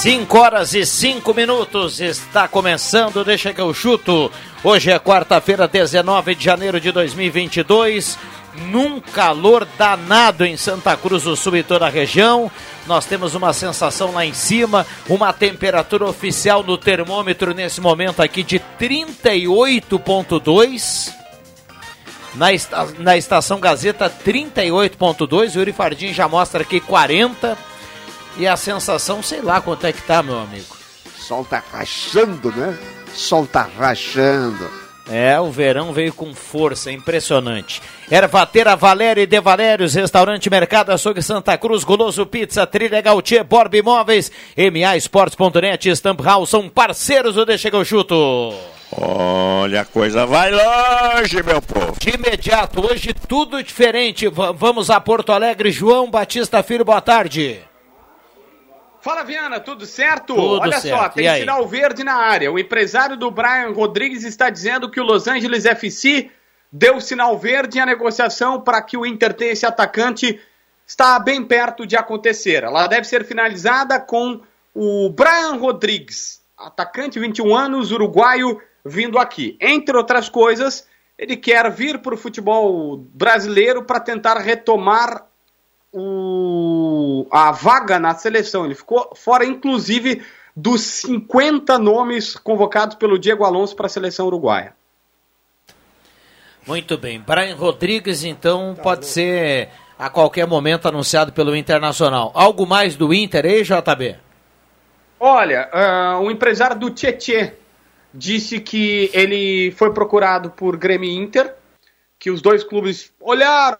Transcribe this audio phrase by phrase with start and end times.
[0.00, 4.32] Cinco horas e cinco minutos está começando, deixa que eu chuto.
[4.64, 8.16] Hoje é quarta-feira, 19 de janeiro de 2022.
[8.70, 12.50] Num calor danado em Santa Cruz do Sul e toda a região.
[12.86, 18.42] Nós temos uma sensação lá em cima, uma temperatura oficial no termômetro nesse momento aqui
[18.42, 21.12] de 38,2.
[22.34, 27.68] Na, esta, na estação Gazeta 38.2, o Yuri Fardim já mostra aqui 40.
[28.36, 30.76] E a sensação, sei lá quanto é que tá, meu amigo.
[31.18, 32.76] Sol tá rachando, né?
[33.14, 34.70] Sol tá rachando.
[35.10, 37.82] É, o verão veio com força, impressionante.
[38.08, 43.74] Ervateira Valério e De Valérios, Restaurante Mercado Açougue Santa Cruz, Goloso Pizza, Trilha Gautier, Borb
[43.74, 48.54] Imóveis, MA Esportes.net, Stamp House são parceiros do Deixa que eu chuto.
[48.92, 51.94] Olha, a coisa vai longe, meu povo.
[51.98, 54.28] De imediato, hoje tudo diferente.
[54.28, 55.72] V vamos a Porto Alegre.
[55.72, 57.60] João Batista Filho, boa tarde.
[59.00, 60.34] Fala, Viana, tudo certo?
[60.34, 60.98] Tudo Olha certo.
[61.02, 61.40] só, tem E aí?
[61.40, 62.52] sinal verde na área.
[62.52, 66.30] O empresário do Brian Rodrigues está dizendo que o Los Angeles FC
[66.70, 70.40] deu sinal verde a negociação para que o Inter tenha esse atacante
[70.86, 72.64] está bem perto de acontecer.
[72.64, 74.40] Ela deve ser finalizada com
[74.74, 79.56] o Brian Rodrigues, atacante 21 anos, uruguaio, vindo aqui.
[79.60, 80.86] Entre outras coisas,
[81.16, 85.26] ele quer vir para o futebol brasileiro para tentar retomar
[85.92, 88.64] o, a vaga na seleção.
[88.64, 90.22] Ele ficou fora, inclusive,
[90.54, 94.74] dos 50 nomes convocados pelo Diego Alonso para a seleção uruguaia.
[96.66, 97.20] Muito bem.
[97.20, 102.30] Brian Rodrigues, então, pode ser a qualquer momento anunciado pelo Internacional.
[102.34, 104.16] Algo mais do Inter aí, JB?
[105.18, 107.54] Olha, ah, o empresário do Tietê
[108.12, 111.54] disse que ele foi procurado por Grêmio Inter,
[112.18, 113.78] que os dois clubes olharam,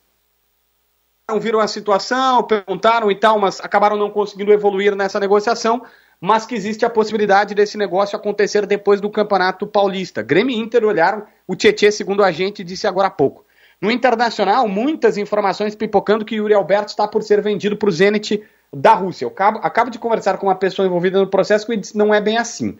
[1.38, 5.82] viram a situação, perguntaram e tal, mas acabaram não conseguindo evoluir nessa negociação,
[6.20, 10.22] mas que existe a possibilidade desse negócio acontecer depois do Campeonato Paulista.
[10.22, 13.44] Grêmio e Inter olharam, o Tietê, segundo a gente, disse agora há pouco.
[13.80, 18.42] No Internacional, muitas informações pipocando que Yuri Alberto está por ser vendido para o Zenit
[18.72, 19.24] da Rússia.
[19.24, 22.20] Eu acabo, acabo de conversar com uma pessoa envolvida no processo que disse não é
[22.20, 22.76] bem assim.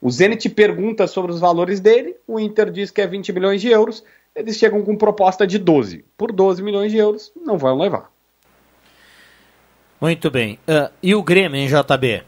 [0.00, 3.68] O Zenit pergunta sobre os valores dele, o Inter diz que é 20 milhões de
[3.68, 6.04] euros, eles chegam com proposta de 12.
[6.16, 8.10] Por 12 milhões de euros, não vão levar.
[10.00, 10.58] Muito bem.
[10.66, 12.22] Ah, e o Grêmio, hein, JB?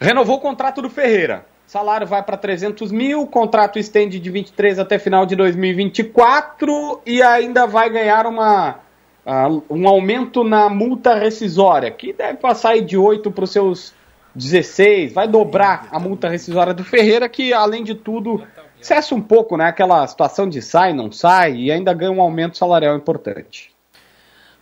[0.00, 1.46] Renovou o contrato do Ferreira.
[1.66, 7.66] Salário vai para 300 mil, contrato estende de 23 até final de 2024 e ainda
[7.66, 8.80] vai ganhar uma,
[9.24, 13.94] ah, um aumento na multa rescisória, que deve passar de 8 para os seus
[14.34, 18.42] 16, vai dobrar a multa rescisória do Ferreira, que além de tudo
[18.86, 19.66] cessa um pouco, né?
[19.66, 23.70] Aquela situação de sai, não sai, e ainda ganha um aumento salarial importante.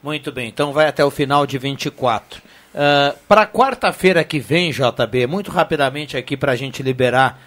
[0.02, 2.40] Muito bem, então vai até o final de 24.
[2.40, 7.38] Uh, para quarta-feira que vem, JB, muito rapidamente aqui para a gente liberar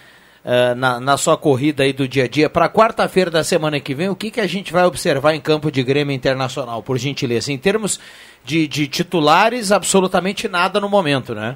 [0.44, 3.96] uh, na, na sua corrida aí do dia a dia, para quarta-feira da semana que
[3.96, 7.52] vem, o que, que a gente vai observar em campo de Grêmio Internacional, por gentileza?
[7.52, 8.00] Em termos
[8.44, 11.56] de, de titulares, absolutamente nada no momento, né?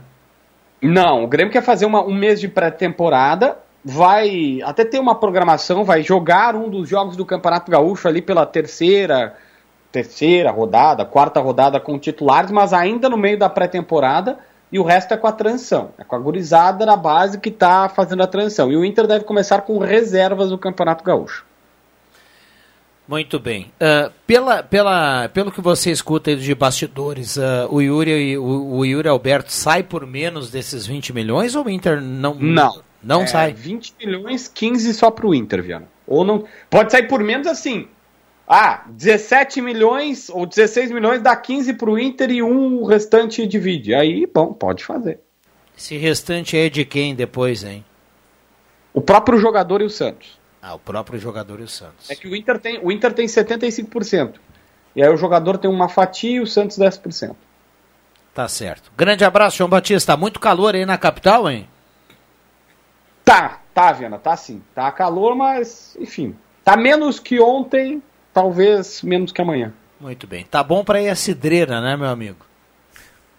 [0.81, 3.57] Não, o Grêmio quer fazer uma, um mês de pré-temporada,
[3.89, 8.45] vai até ter uma programação, vai jogar um dos jogos do Campeonato Gaúcho ali pela
[8.45, 9.35] terceira,
[9.91, 14.39] terceira rodada, quarta rodada com titulares, mas ainda no meio da pré-temporada
[14.69, 15.91] e o resto é com a transição.
[15.97, 18.69] É com a gurizada na base que está fazendo a transição.
[18.69, 21.45] E o Inter deve começar com reservas do Campeonato Gaúcho.
[23.07, 23.71] Muito bem.
[23.79, 28.85] Uh, pela, pela, pelo que você escuta aí de bastidores, uh, o, Yuri, o, o
[28.85, 32.85] Yuri Alberto sai por menos desses 20 milhões ou o Inter não, Não.
[33.01, 33.53] Não É, sai?
[33.53, 35.87] 20 milhões, 15 só pro Inter, Viana.
[36.05, 36.45] Ou não.
[36.69, 37.87] Pode sair por menos assim.
[38.47, 43.93] Ah, 17 milhões ou 16 milhões dá 15 pro Inter e um o restante divide.
[43.93, 45.19] Aí, bom, pode fazer.
[45.77, 47.83] Esse restante é de quem depois, hein?
[48.93, 50.39] O próprio jogador e o Santos.
[50.61, 52.09] Ah, o próprio jogador e o Santos.
[52.09, 54.35] É que o Inter tem, o Inter tem 75%.
[54.95, 57.35] E aí o jogador tem uma fatia e o Santos 10%.
[58.33, 58.91] Tá certo.
[58.97, 60.15] Grande abraço, João Batista.
[60.17, 61.67] Muito calor aí na capital, hein?
[63.27, 64.63] Tá, tá, Viana, tá sim.
[64.73, 66.33] Tá calor, mas, enfim.
[66.63, 68.01] Tá menos que ontem,
[68.33, 69.73] talvez menos que amanhã.
[69.99, 70.45] Muito bem.
[70.45, 72.45] Tá bom para ir a cidreira, né, meu amigo?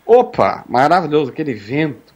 [0.04, 2.12] Opa, maravilhoso, aquele vento.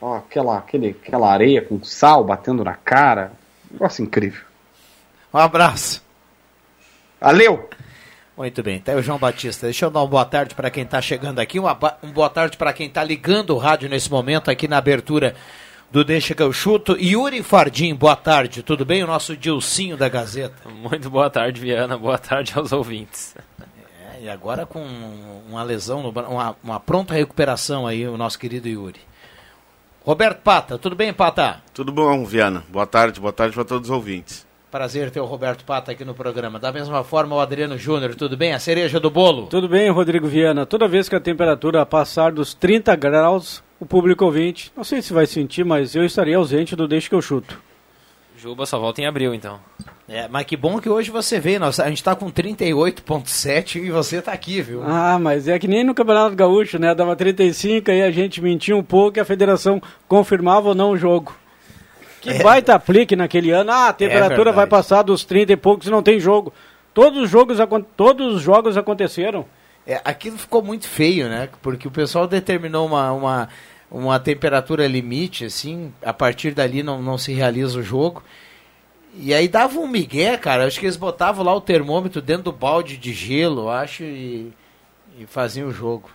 [0.00, 3.32] Ó, aquela, aquele, aquela areia com sal batendo na cara.
[3.68, 4.44] Negócio incrível.
[5.34, 6.04] Um abraço.
[7.20, 7.68] Valeu!
[8.36, 9.66] Muito bem, tá aí o João Batista.
[9.66, 12.56] Deixa eu dar uma boa tarde para quem está chegando aqui, uma, uma boa tarde
[12.56, 15.34] para quem está ligando o rádio nesse momento aqui na abertura
[15.92, 16.96] do Deixa que eu chuto.
[16.98, 19.04] Yuri Fardim, boa tarde, tudo bem?
[19.04, 20.70] O nosso Dilcinho da Gazeta.
[20.70, 23.34] Muito boa tarde, Viana, boa tarde aos ouvintes.
[24.14, 24.82] É, e agora com
[25.46, 29.00] uma lesão, uma, uma pronta recuperação aí, o nosso querido Yuri.
[30.02, 31.62] Roberto Pata, tudo bem, Pata?
[31.74, 32.64] Tudo bom, Viana.
[32.70, 34.46] Boa tarde, boa tarde para todos os ouvintes.
[34.72, 36.58] Prazer ter o Roberto Pata aqui no programa.
[36.58, 38.54] Da mesma forma, o Adriano Júnior, tudo bem?
[38.54, 39.46] A cereja do bolo?
[39.48, 40.64] Tudo bem, Rodrigo Viana.
[40.64, 45.12] Toda vez que a temperatura passar dos 30 graus, o público ouvinte, não sei se
[45.12, 47.60] vai sentir, mas eu estarei ausente do Deixa que eu chuto.
[48.34, 49.60] Juba só volta em abril, então.
[50.08, 51.60] É, mas que bom que hoje você veio.
[51.60, 54.82] Nós, a gente está com 38,7 e você está aqui, viu?
[54.86, 56.94] Ah, mas é que nem no Campeonato Gaúcho, né?
[56.94, 60.96] Dava 35 aí a gente mentia um pouco e a federação confirmava ou não o
[60.96, 61.41] jogo.
[62.22, 62.42] Que é.
[62.42, 63.72] baita aplique naquele ano.
[63.72, 66.52] Ah, a temperatura é vai passar dos 30 e poucos e não tem jogo.
[66.94, 67.58] Todos os jogos,
[67.96, 69.44] todos os jogos aconteceram.
[69.84, 71.48] É, aquilo ficou muito feio, né?
[71.60, 73.48] Porque o pessoal determinou uma, uma,
[73.90, 78.22] uma temperatura limite, assim, a partir dali não, não se realiza o jogo.
[79.16, 80.64] E aí dava um migué, cara.
[80.64, 84.52] Acho que eles botavam lá o termômetro dentro do balde de gelo, acho, e,
[85.18, 86.08] e faziam o jogo.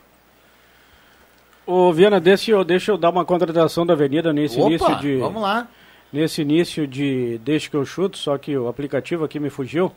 [1.65, 5.17] Ô, Viana, deixa eu, deixa eu dar uma contratação da Avenida nesse Opa, início de.
[5.17, 5.67] Vamos lá
[6.11, 9.91] nesse início de Deixa que eu chuto, só que o aplicativo aqui me fugiu.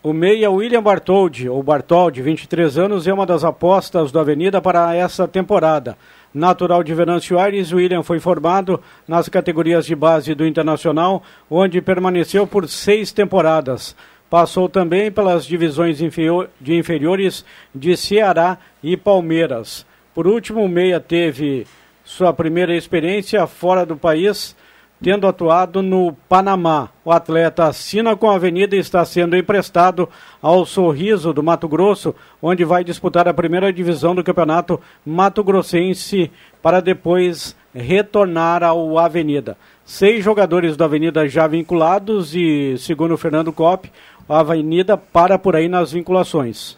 [0.00, 4.94] O meia William Bartoldi, ou Bartoldi, 23 anos, é uma das apostas do Avenida para
[4.94, 5.98] essa temporada.
[6.32, 12.46] Natural de Venâncio Aires, William foi formado nas categorias de base do Internacional, onde permaneceu
[12.46, 13.96] por seis temporadas.
[14.30, 17.44] Passou também pelas divisões de inferiores
[17.74, 19.84] de Ceará e Palmeiras.
[20.14, 21.66] Por último, o Meia teve
[22.04, 24.54] sua primeira experiência fora do país
[25.02, 26.88] tendo atuado no Panamá.
[27.04, 30.08] O atleta assina com a Avenida e está sendo emprestado
[30.42, 36.30] ao Sorriso do Mato Grosso, onde vai disputar a primeira divisão do Campeonato Mato Grossense
[36.62, 39.56] para depois retornar ao Avenida.
[39.84, 43.90] Seis jogadores da Avenida já vinculados e, segundo o Fernando Kopp,
[44.28, 46.76] a Avenida para por aí nas vinculações.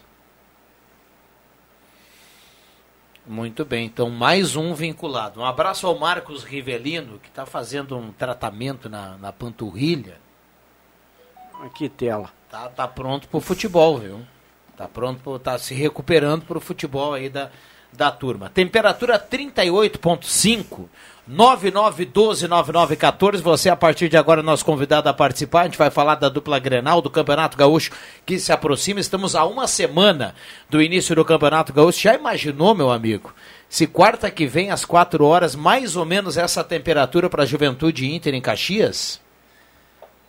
[3.31, 5.38] Muito bem, então mais um vinculado.
[5.38, 10.19] Um abraço ao Marcos Rivelino, que está fazendo um tratamento na, na panturrilha.
[11.62, 12.32] Aqui tela.
[12.50, 14.27] Tá, tá pronto para o futebol, viu?
[14.77, 17.53] Tá pronto, tá se recuperando para o futebol aí da,
[17.92, 18.48] da turma.
[18.48, 20.88] Temperatura 38.5.
[21.31, 23.40] 99129914.
[23.40, 25.60] Você, a partir de agora, nosso convidado a participar.
[25.60, 27.92] A gente vai falar da dupla Grenal, do Campeonato Gaúcho
[28.26, 29.00] que se aproxima.
[29.00, 30.34] Estamos a uma semana
[30.69, 32.00] do início do Campeonato Gaúcho.
[32.00, 33.32] Já imaginou, meu amigo?
[33.69, 38.12] Se quarta que vem, às quatro horas, mais ou menos essa temperatura para a Juventude
[38.12, 39.20] Inter em Caxias?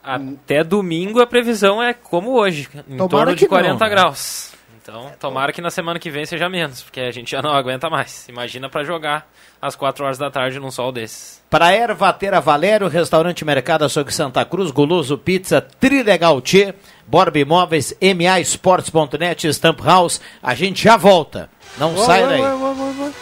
[0.03, 3.89] Até domingo a previsão é como hoje, em Tomara torno de 40 não, né?
[3.89, 4.51] graus.
[4.91, 7.89] Então, tomara que na semana que vem seja menos, porque a gente já não aguenta
[7.89, 8.27] mais.
[8.27, 9.25] Imagina para jogar
[9.62, 11.41] às 4 horas da tarde num sol desses.
[11.50, 16.74] Para Ervatera Valério, Restaurante Mercado Açougue Santa Cruz, Goloso Pizza, Trilegal Tchê,
[17.07, 20.19] Borba Imóveis, MA Esportes.net, Stamp House.
[20.43, 21.50] A gente já volta.
[21.77, 22.41] Não vai, sai daí.
[22.41, 23.13] Vai, vai,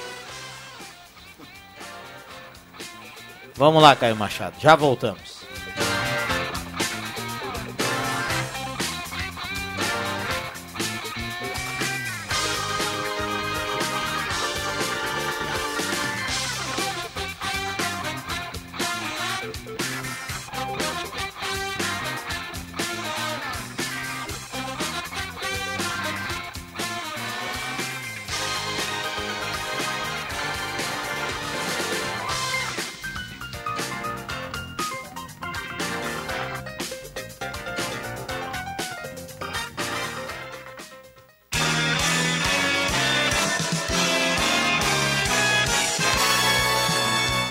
[3.55, 4.55] Vamos lá, Caio Machado.
[4.59, 5.38] Já voltamos.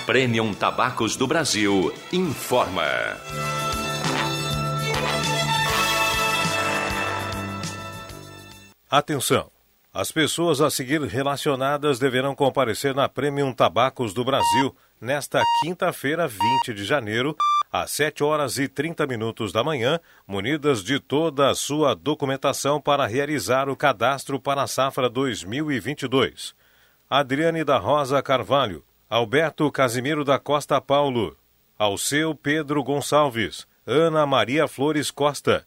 [0.08, 2.82] Premium Tabacos do Brasil informa.
[8.90, 9.50] Atenção!
[9.92, 16.72] As pessoas a seguir relacionadas deverão comparecer na Premium Tabacos do Brasil nesta quinta-feira, 20
[16.72, 17.36] de janeiro,
[17.70, 23.06] às 7 horas e 30 minutos da manhã, munidas de toda a sua documentação para
[23.06, 26.54] realizar o cadastro para a safra 2022.
[27.10, 31.34] Adriane da Rosa Carvalho, Alberto Casimiro da Costa Paulo,
[31.78, 35.64] Alceu Pedro Gonçalves, Ana Maria Flores Costa,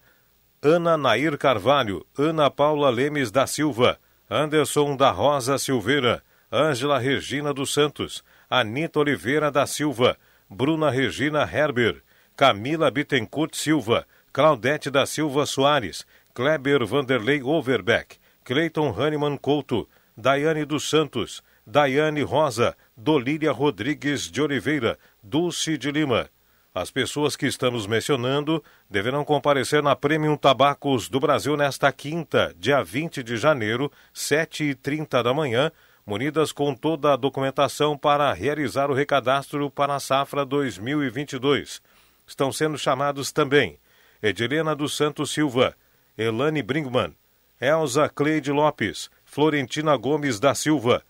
[0.62, 3.98] Ana Nair Carvalho, Ana Paula Lemes da Silva,
[4.30, 6.22] Anderson da Rosa Silveira,
[6.54, 10.18] Ângela Regina dos Santos, Anita Oliveira da Silva,
[10.48, 12.04] Bruna Regina Herber,
[12.38, 16.06] Camila Bittencourt Silva, Claudete da Silva Soares,
[16.36, 24.96] Kleber Vanderlei Overbeck, Cleiton Hanneman Couto, Daiane dos Santos, Daiane Rosa, Dolíria Rodrigues de Oliveira,
[25.24, 26.30] Dulce de Lima.
[26.72, 32.84] As pessoas que estamos mencionando deverão comparecer na Premium Tabacos do Brasil nesta quinta, dia
[32.84, 35.72] 20 de janeiro, 7h30 da manhã,
[36.06, 41.82] munidas com toda a documentação para realizar o recadastro para a safra 2022.
[42.28, 43.80] Estão sendo chamados também
[44.22, 45.76] Edilena dos Santos Silva,
[46.16, 47.16] Elane Brinkman,
[47.60, 51.04] Elza Cleide Lopes, Florentina Gomes da Silva,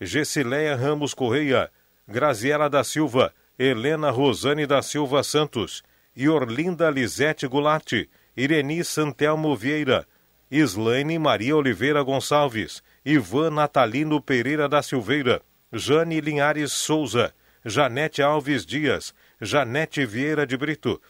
[0.00, 1.70] Gessileia Ramos Correia,
[2.06, 5.82] Graziela da Silva, Helena Rosane da Silva Santos,
[6.28, 7.92] Orlinda Lisete Goulart,
[8.36, 10.06] Ireni Santelmo Vieira,
[10.50, 15.40] Islaine Maria Oliveira Gonçalves, Ivan Natalino Pereira da Silveira,
[15.72, 17.32] Jane Linhares Souza,
[17.64, 21.00] Janete Alves Dias, Janete Vieira de Brito,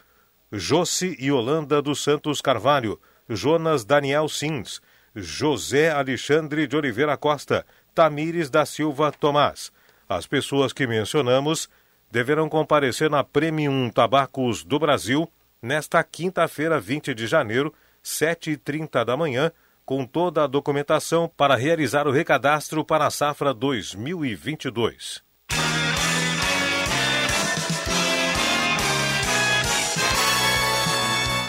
[0.51, 4.81] Josi Yolanda dos Santos Carvalho, Jonas Daniel Sims,
[5.15, 7.65] José Alexandre de Oliveira Costa,
[7.95, 9.71] Tamires da Silva Tomás.
[10.07, 11.69] As pessoas que mencionamos
[12.11, 17.73] deverão comparecer na Premium Tabacos do Brasil nesta quinta-feira, 20 de janeiro,
[18.03, 19.51] 7h30 da manhã,
[19.85, 25.23] com toda a documentação para realizar o recadastro para a safra 2022.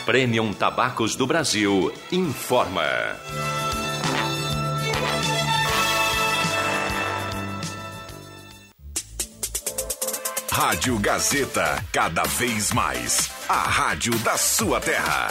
[0.06, 2.84] Premium Tabacos do Brasil informa.
[10.58, 13.30] Rádio Gazeta, cada vez mais.
[13.46, 15.28] A rádio da sua terra.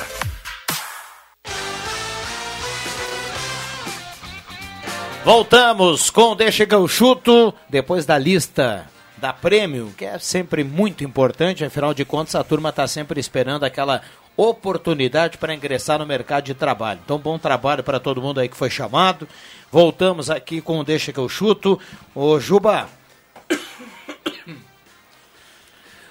[5.23, 11.03] Voltamos com Deixa que eu chuto, depois da lista da Prêmio, que é sempre muito
[11.03, 14.03] importante, afinal de contas a turma está sempre esperando aquela
[14.37, 16.99] oportunidade para ingressar no mercado de trabalho.
[17.03, 19.27] Então, bom trabalho para todo mundo aí que foi chamado.
[19.71, 21.79] Voltamos aqui com Deixa que eu chuto.
[22.13, 22.87] Ô Juba,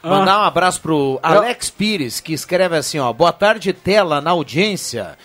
[0.05, 3.11] Mandar um abraço pro Alex Pires, que escreve assim, ó.
[3.13, 5.17] Boa tarde, tela, na audiência.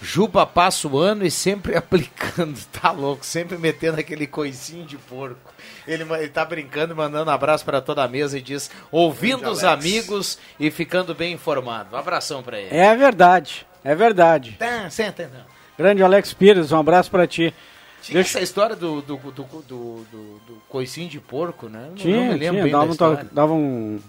[0.00, 5.52] Juba passa o ano e sempre aplicando, tá louco, sempre metendo aquele coicinho de porco.
[5.86, 9.48] Ele, ele tá brincando e mandando um abraço para toda a mesa e diz, ouvindo
[9.50, 11.96] os amigos e ficando bem informado.
[11.96, 12.76] Um abração para ele.
[12.76, 14.56] É verdade, é verdade.
[14.58, 15.44] Tá, senta, não.
[15.76, 17.54] Grande Alex Pires, um abraço para ti.
[18.02, 18.38] Tinha Deixa...
[18.38, 20.04] essa história do, do, do, do, do,
[20.46, 21.90] do coicinho de porco, né?
[21.96, 24.00] Tinha, não me lembro tinha, bem dava, um, dava um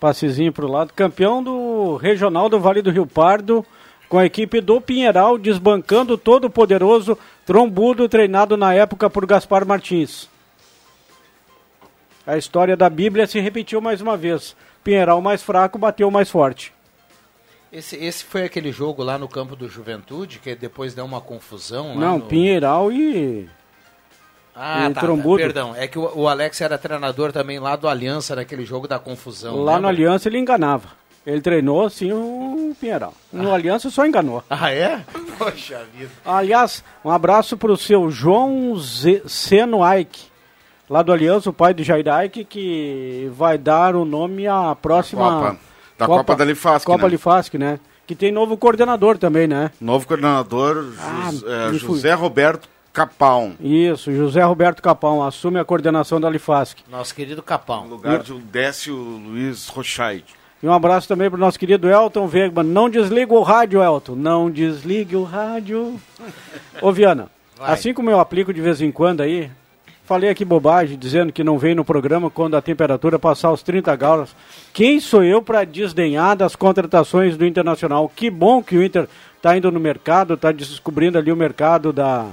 [0.00, 0.92] passezinho para o lado.
[0.94, 3.64] Campeão do Regional do Vale do Rio Pardo,
[4.08, 9.66] com a equipe do Pinheiral, desbancando todo o poderoso trombudo treinado na época por Gaspar
[9.66, 10.28] Martins.
[12.26, 14.56] A história da Bíblia se repetiu mais uma vez.
[14.82, 16.72] Pinheiral mais fraco bateu mais forte.
[17.72, 21.94] Esse, esse foi aquele jogo lá no campo do Juventude, que depois deu uma confusão.
[21.94, 22.26] Não, no...
[22.26, 23.48] Pinheiral e
[24.62, 25.74] ah, tá, tá, perdão.
[25.74, 29.56] É que o, o, Alex era treinador também lá do Aliança, naquele jogo da confusão.
[29.56, 29.80] Lá lembra?
[29.80, 30.88] no Aliança ele enganava.
[31.26, 33.14] Ele treinou assim o Pinheiral.
[33.32, 33.54] No ah.
[33.54, 34.44] Aliança só enganou.
[34.50, 35.02] Ah, é?
[35.38, 36.10] Poxa vida.
[36.26, 40.24] Aliás, um abraço para o seu João Z Seno Ike,
[40.90, 45.24] lá do Aliança, o pai do Jair Ike, que vai dar o nome à próxima.
[45.24, 45.58] Da Copa,
[45.98, 46.86] da Copa, Copa da Lifasc.
[46.86, 47.18] Copa né?
[47.54, 47.80] Né?
[48.06, 49.70] Que tem novo coordenador também, né?
[49.80, 51.30] Novo coordenador, ah,
[51.70, 53.54] é, José Roberto Capão.
[53.60, 56.78] Isso, José Roberto Capão assume a coordenação da Lifasc.
[56.90, 57.84] Nosso querido Capão.
[57.84, 60.40] No lugar de Décio Luiz Rochaide.
[60.62, 62.64] E um abraço também para o nosso querido Elton Wegman.
[62.66, 64.14] Não desliga o rádio, Elton.
[64.14, 65.98] Não desligue o rádio.
[66.82, 67.72] Ô, Viana, Vai.
[67.72, 69.50] assim como eu aplico de vez em quando aí,
[70.04, 73.94] falei aqui bobagem, dizendo que não vem no programa quando a temperatura passar os 30
[73.96, 74.36] graus.
[74.74, 78.10] Quem sou eu para desdenhar das contratações do Internacional?
[78.14, 82.26] Que bom que o Inter está indo no mercado, está descobrindo ali o mercado da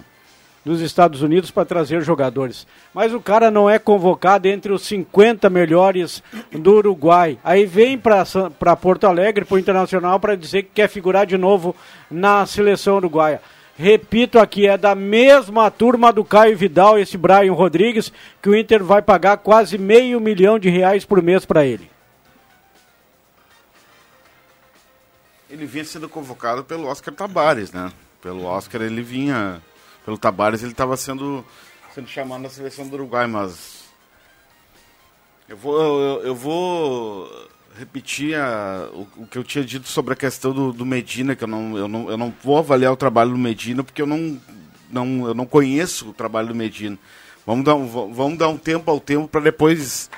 [0.67, 2.67] dos Estados Unidos para trazer jogadores.
[2.93, 6.21] Mas o cara não é convocado entre os 50 melhores
[6.51, 7.39] do Uruguai.
[7.41, 11.73] Aí vem para Porto Alegre, para o Internacional, para dizer que quer figurar de novo
[12.11, 13.41] na seleção uruguaia.
[13.77, 18.83] Repito aqui, é da mesma turma do Caio Vidal, esse Brian Rodrigues, que o Inter
[18.83, 21.89] vai pagar quase meio milhão de reais por mês para ele.
[25.49, 27.89] Ele vinha sendo convocado pelo Oscar Tabares, né?
[28.21, 29.61] Pelo Oscar ele vinha.
[30.07, 31.43] Pelo Tabares ele estava sendo,
[31.93, 33.83] sendo chamado na seleção do Uruguai, mas.
[35.49, 37.29] Eu vou, eu, eu vou
[37.77, 41.43] repetir a, o, o, que eu tinha dito sobre a questão do, do, Medina, que
[41.43, 44.39] eu não, eu, não, eu não vou avaliar o trabalho do Medina, porque eu não,
[44.89, 46.97] não, eu não conheço o trabalho do Medina.
[47.45, 50.09] Vamos dar vamos dar um tempo ao tempo para depois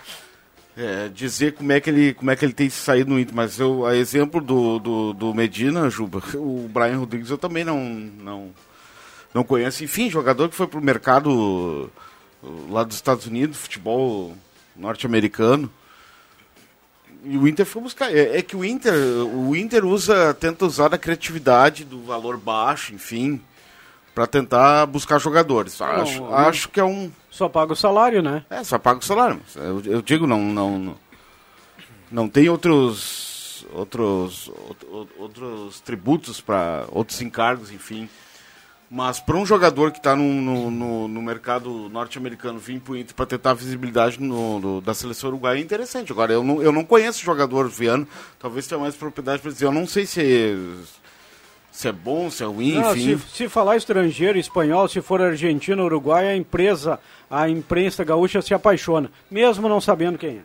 [0.78, 3.34] é, dizer como é, que ele, como é que ele tem saído no Inter.
[3.34, 7.84] Mas eu, a exemplo do, do, do Medina, Juba, o Brian Rodrigues eu também não,
[7.84, 8.54] não,
[9.34, 9.84] não conheço.
[9.84, 11.92] Enfim, jogador que foi para o mercado
[12.70, 14.36] lá dos Estados Unidos, futebol
[14.76, 15.72] norte-americano
[17.24, 18.14] e o Inter foi buscar.
[18.14, 22.94] É, é, que o Inter, o Inter usa, tenta usar a criatividade do valor baixo,
[22.94, 23.42] enfim,
[24.16, 25.82] para tentar buscar jogadores.
[25.82, 27.12] Acho, não, acho que é um.
[27.30, 28.44] Só paga o salário, né?
[28.50, 29.42] É, só paga o salário.
[29.56, 30.96] Eu, eu digo, não, não, não,
[32.12, 34.50] não tem outros, outros,
[35.18, 38.10] outros tributos para outros encargos, enfim.
[38.92, 42.98] Mas para um jogador que está no, no, no, no, mercado norte-americano vir para o
[42.98, 46.12] Inter para tentar visibilidade no, no, da seleção uruguaia é interessante.
[46.12, 48.08] Agora, eu não, eu não conheço jogador viano,
[48.40, 49.66] talvez tenha mais propriedade para dizer.
[49.66, 50.56] Eu não sei se é,
[51.72, 53.20] se é bom, se é ruim, não, enfim.
[53.20, 58.56] Se, se, falar estrangeiro, espanhol, se for argentino, uruguai, a empresa, a imprensa gaúcha se
[58.56, 60.42] apaixona, mesmo não sabendo quem é.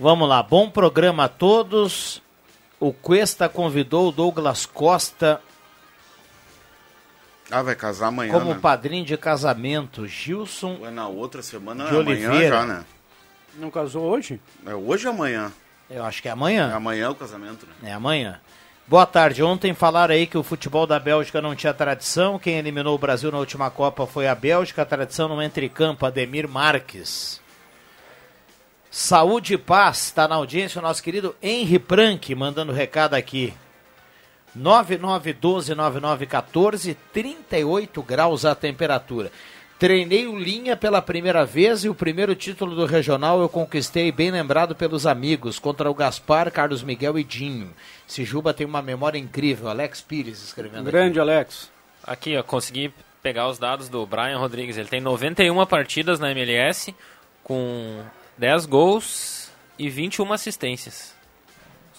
[0.00, 2.20] Vamos lá, bom programa a todos.
[2.80, 5.40] O Cuesta convidou o Douglas Costa
[7.52, 8.58] ah, vai casar amanhã, Como né?
[8.60, 10.78] padrinho de casamento, Gilson.
[10.80, 12.30] Ué, na outra semana de é Oliveira.
[12.32, 12.84] amanhã já, né?
[13.54, 14.40] Não casou hoje?
[14.66, 15.52] É hoje ou amanhã?
[15.90, 16.70] Eu acho que é amanhã.
[16.70, 17.90] É amanhã o casamento, né?
[17.90, 18.40] É amanhã.
[18.86, 19.42] Boa tarde.
[19.42, 22.38] Ontem falaram aí que o futebol da Bélgica não tinha tradição.
[22.38, 24.82] Quem eliminou o Brasil na última Copa foi a Bélgica.
[24.82, 27.40] A tradição no entre-campo, Ademir Marques.
[28.90, 30.04] Saúde e paz.
[30.04, 33.54] Está na audiência o nosso querido Henri Prank, mandando recado aqui.
[34.58, 39.32] 99129914, 38 graus a temperatura.
[39.78, 44.30] Treinei o Linha pela primeira vez e o primeiro título do regional eu conquistei, bem
[44.30, 47.74] lembrado pelos amigos, contra o Gaspar, Carlos Miguel e Dinho.
[48.06, 49.68] Sijuba tem uma memória incrível.
[49.68, 50.84] Alex Pires escrevendo.
[50.84, 51.30] Grande aqui.
[51.30, 51.68] Alex.
[52.04, 54.76] Aqui, ó, consegui pegar os dados do Brian Rodrigues.
[54.76, 56.94] Ele tem 91 partidas na MLS,
[57.42, 58.04] com
[58.38, 61.12] 10 gols e 21 assistências.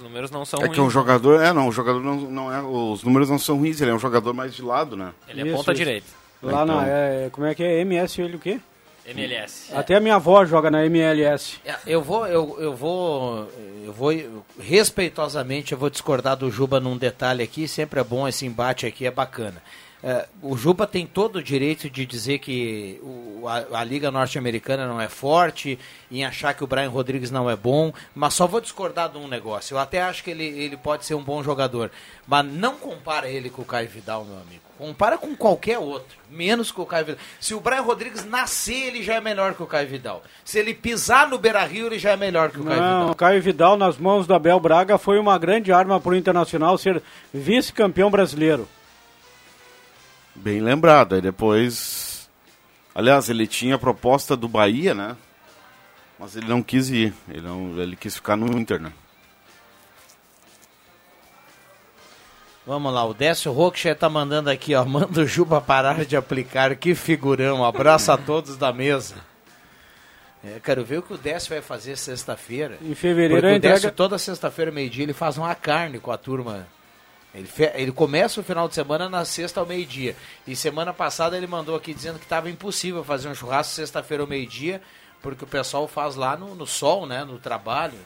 [0.03, 0.73] Os números não são é ruins.
[0.73, 3.57] É que um jogador, é, não, o jogador não, não é, os números não são
[3.57, 5.13] ruins, ele é um jogador mais de lado, né?
[5.29, 5.77] Ele é isso, ponta isso.
[5.77, 6.07] direita.
[6.41, 6.65] Lá então...
[6.65, 8.59] na, é, como é que é, MS ele o quê?
[9.05, 9.73] MLS.
[9.73, 11.57] Até a minha avó joga na MLS.
[11.65, 13.49] É, eu vou, eu, eu vou,
[13.85, 14.13] eu vou
[14.59, 17.67] respeitosamente, eu vou discordar do Juba num detalhe aqui.
[17.67, 19.61] Sempre é bom esse embate aqui, é bacana.
[20.03, 24.85] É, o Juba tem todo o direito de dizer que o, a, a, Liga Norte-Americana
[24.85, 25.79] não é forte,
[26.11, 29.29] em achar que o Brian Rodrigues não é bom, mas só vou discordar de um
[29.29, 29.75] negócio.
[29.75, 31.89] Eu até acho que ele, ele pode ser um bom jogador,
[32.27, 34.61] mas não compara ele com o Caio Vidal, meu amigo.
[34.77, 37.21] Compara com qualquer outro, menos com o Caio Vidal.
[37.39, 40.21] Se o Brian Rodrigues nascer, ele já é melhor que o Caio Vidal.
[40.43, 43.11] Se ele pisar no Beira-Rio, ele já é melhor que o Caio não, Vidal.
[43.11, 46.77] O Caio Vidal, nas mãos do Abel Braga, foi uma grande arma para o Internacional
[46.77, 47.01] ser
[47.33, 48.67] vice-campeão brasileiro.
[50.35, 51.15] Bem lembrado.
[51.15, 52.29] Aí depois.
[52.95, 55.15] Aliás, ele tinha a proposta do Bahia, né?
[56.19, 57.13] Mas ele não quis ir.
[57.27, 58.91] Ele, não, ele quis ficar no Inter, né?
[62.65, 64.85] Vamos lá, o Décio Rocha tá mandando aqui, ó.
[64.85, 66.75] Manda o Juba parar de aplicar.
[66.77, 67.65] Que figurão.
[67.65, 69.15] Abraço a todos da mesa.
[70.41, 72.77] É, quero ver o que o Décio vai fazer sexta-feira.
[72.81, 76.67] Em fevereiro, Porque o Décio, toda sexta-feira, meio-dia, ele faz uma carne com a turma
[77.33, 77.71] ele, fe...
[77.73, 80.15] ele começa o final de semana na sexta ao meio-dia.
[80.47, 84.29] E semana passada ele mandou aqui dizendo que estava impossível fazer um churrasco sexta-feira ao
[84.29, 84.81] meio-dia,
[85.21, 87.23] porque o pessoal faz lá no, no sol, né?
[87.23, 87.97] No trabalho.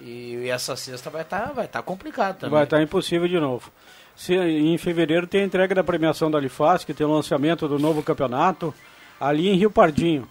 [0.00, 2.50] E, e essa sexta vai estar tá, vai tá complicado também.
[2.50, 3.70] Vai estar tá impossível de novo.
[4.16, 7.78] Se, em fevereiro tem a entrega da premiação da Alifaz, que tem o lançamento do
[7.78, 8.74] novo campeonato,
[9.20, 10.28] ali em Rio Pardinho.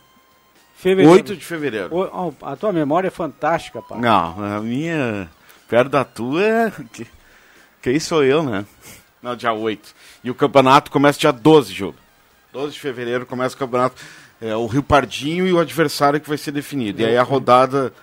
[0.75, 1.11] Fevereiro.
[1.11, 1.95] 8 de fevereiro.
[1.95, 3.99] O, oh, a tua memória é fantástica, pai.
[4.01, 5.29] Não, a minha,
[5.69, 6.71] perto da tua, é
[7.83, 8.65] quem sou eu, né?
[9.21, 9.93] Não, dia 8.
[10.23, 11.97] E o campeonato começa dia 12, jogo.
[12.53, 14.01] 12 de fevereiro começa o campeonato.
[14.41, 17.01] É o Rio Pardinho e o adversário que vai ser definido.
[17.01, 17.93] E aí a rodada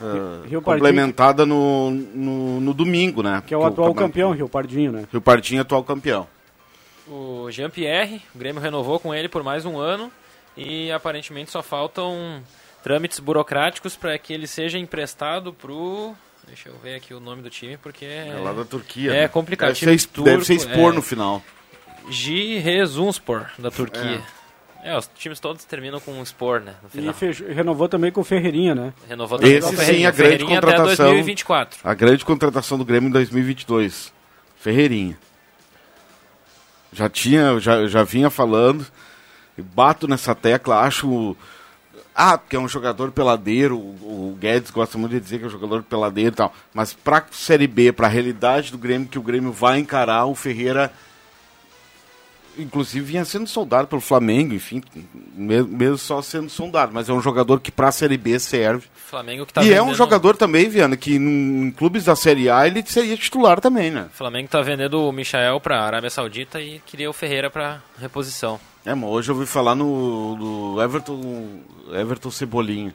[0.00, 3.42] uh, Rio complementada no, no, no, domingo, né?
[3.46, 5.04] Que é o atual o campeão, Rio Pardinho, né?
[5.10, 6.26] Rio Pardinho atual campeão.
[7.08, 10.12] O Jean-Pierre, o Grêmio renovou com ele por mais um ano
[10.56, 12.42] e aparentemente só faltam
[12.82, 16.14] trâmites burocráticos para que ele seja emprestado pro
[16.46, 18.04] Deixa eu ver aqui o nome do time, porque...
[18.04, 19.12] É lá da Turquia.
[19.12, 19.28] É né?
[19.28, 19.68] complicado.
[19.68, 21.42] Deve, ser, turco, deve ser expor é, no final.
[22.08, 24.22] Giresunspor, da Turquia.
[24.84, 26.74] É, os times todos terminam com um Spor, né?
[26.94, 28.92] E fechou, renovou também com o Ferreirinha, né?
[29.08, 30.12] Renovou também Esse com o Ferreirinha.
[30.12, 30.92] sim, a grande contratação.
[30.92, 31.78] Até 2024.
[31.82, 34.12] A grande contratação do Grêmio em 2022.
[34.58, 35.18] Ferreirinha.
[36.92, 38.86] Já tinha, já, já vinha falando,
[39.56, 41.34] bato nessa tecla, acho
[42.14, 45.50] ah, porque é um jogador peladeiro, o Guedes gosta muito de dizer que é um
[45.50, 46.54] jogador peladeiro e tal.
[46.72, 50.92] Mas pra Série B, pra realidade do Grêmio que o Grêmio vai encarar, o Ferreira
[52.56, 54.82] inclusive vinha sendo soldado pelo Flamengo, enfim,
[55.34, 58.86] mesmo só sendo sondado, mas é um jogador que para a Série B serve.
[58.94, 59.78] Flamengo que tá e vendendo...
[59.78, 63.90] é um jogador também, Viana, que em, clubes da Série A ele seria titular também,
[63.90, 64.06] né?
[64.12, 68.60] Flamengo tá vendendo o Michael para a Arábia Saudita e queria o Ferreira para reposição.
[68.84, 71.60] É, mas hoje eu ouvi falar no, no Everton,
[71.92, 72.94] Everton Cebolinha.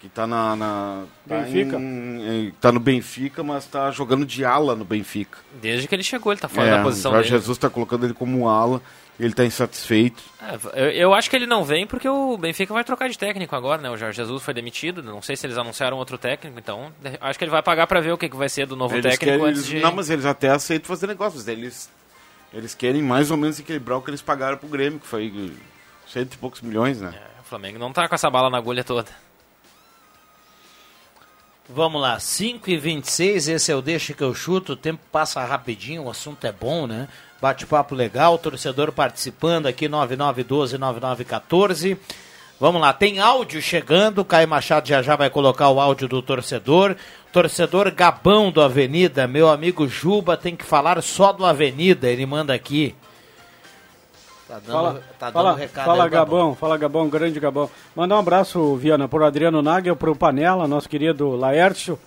[0.00, 0.54] Que tá na.
[0.54, 1.78] na tá Benfica?
[1.78, 5.38] Em, tá no Benfica, mas tá jogando de ala no Benfica.
[5.62, 7.40] Desde que ele chegou, ele tá fora é, da posição o Jorge dele.
[7.40, 8.82] Jesus tá colocando ele como ala.
[9.18, 10.22] Ele tá insatisfeito.
[10.42, 13.54] É, eu, eu, acho que ele não vem porque o Benfica vai trocar de técnico
[13.54, 13.88] agora, né?
[13.88, 15.02] O Jorge Jesus foi demitido.
[15.02, 18.12] Não sei se eles anunciaram outro técnico, então acho que ele vai pagar para ver
[18.12, 19.78] o que, que vai ser do novo eles técnico querem, antes de...
[19.80, 21.46] Não, mas eles até aceitam fazer negócios.
[21.46, 21.88] Eles
[22.54, 25.52] eles querem mais ou menos equilibrar o que eles pagaram pro Grêmio, que foi
[26.06, 27.12] cento e poucos milhões, né?
[27.14, 29.10] É, o Flamengo não tá com essa bala na agulha toda.
[31.68, 35.42] Vamos lá, 5 e 26 esse é o Deixa que eu chuto, o tempo passa
[35.44, 37.08] rapidinho, o assunto é bom, né?
[37.40, 41.96] Bate-papo legal, torcedor participando aqui, 9912-9914.
[42.60, 46.94] Vamos lá, tem áudio chegando, Caio Machado já já vai colocar o áudio do torcedor.
[47.34, 52.54] Torcedor Gabão do Avenida, meu amigo Juba tem que falar só do Avenida, ele manda
[52.54, 52.94] aqui.
[54.46, 57.68] Tá dando, fala, tá dando fala, recado fala aí, Gabão, Gabão, fala Gabão, grande Gabão.
[57.96, 61.98] Mandar um abraço, Viana, pro Adriano Nagel, pro Panela, nosso querido Laércio,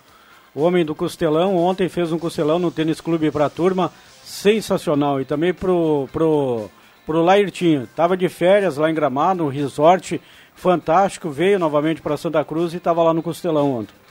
[0.55, 1.57] o homem do Costelão.
[1.57, 3.91] Ontem fez um costelão no Tênis Clube pra turma,
[4.23, 5.19] sensacional.
[5.19, 6.69] E também pro, pro,
[7.05, 10.21] pro Lairtinho, tava de férias lá em Gramado, um resort
[10.55, 14.06] fantástico, veio novamente para Santa Cruz e tava lá no Costelão ontem.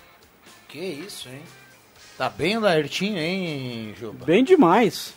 [0.76, 1.40] Que isso, hein?
[2.18, 4.26] Tá bem o Lartinho, hein, Juba?
[4.26, 5.14] Bem demais.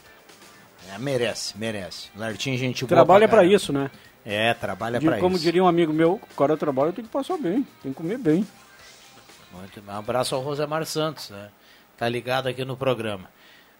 [0.89, 2.09] É, merece, merece.
[2.15, 2.95] Lartinho, gente boa.
[2.95, 3.91] Trabalha para isso, né?
[4.23, 5.19] É, trabalha para isso.
[5.19, 8.17] Como diria um amigo meu, o cara trabalha tem que passar bem, tem que comer
[8.17, 8.47] bem.
[9.51, 9.93] Muito bem.
[9.93, 11.49] Um abraço ao Rosemar Santos, né?
[11.97, 13.29] Tá ligado aqui no programa.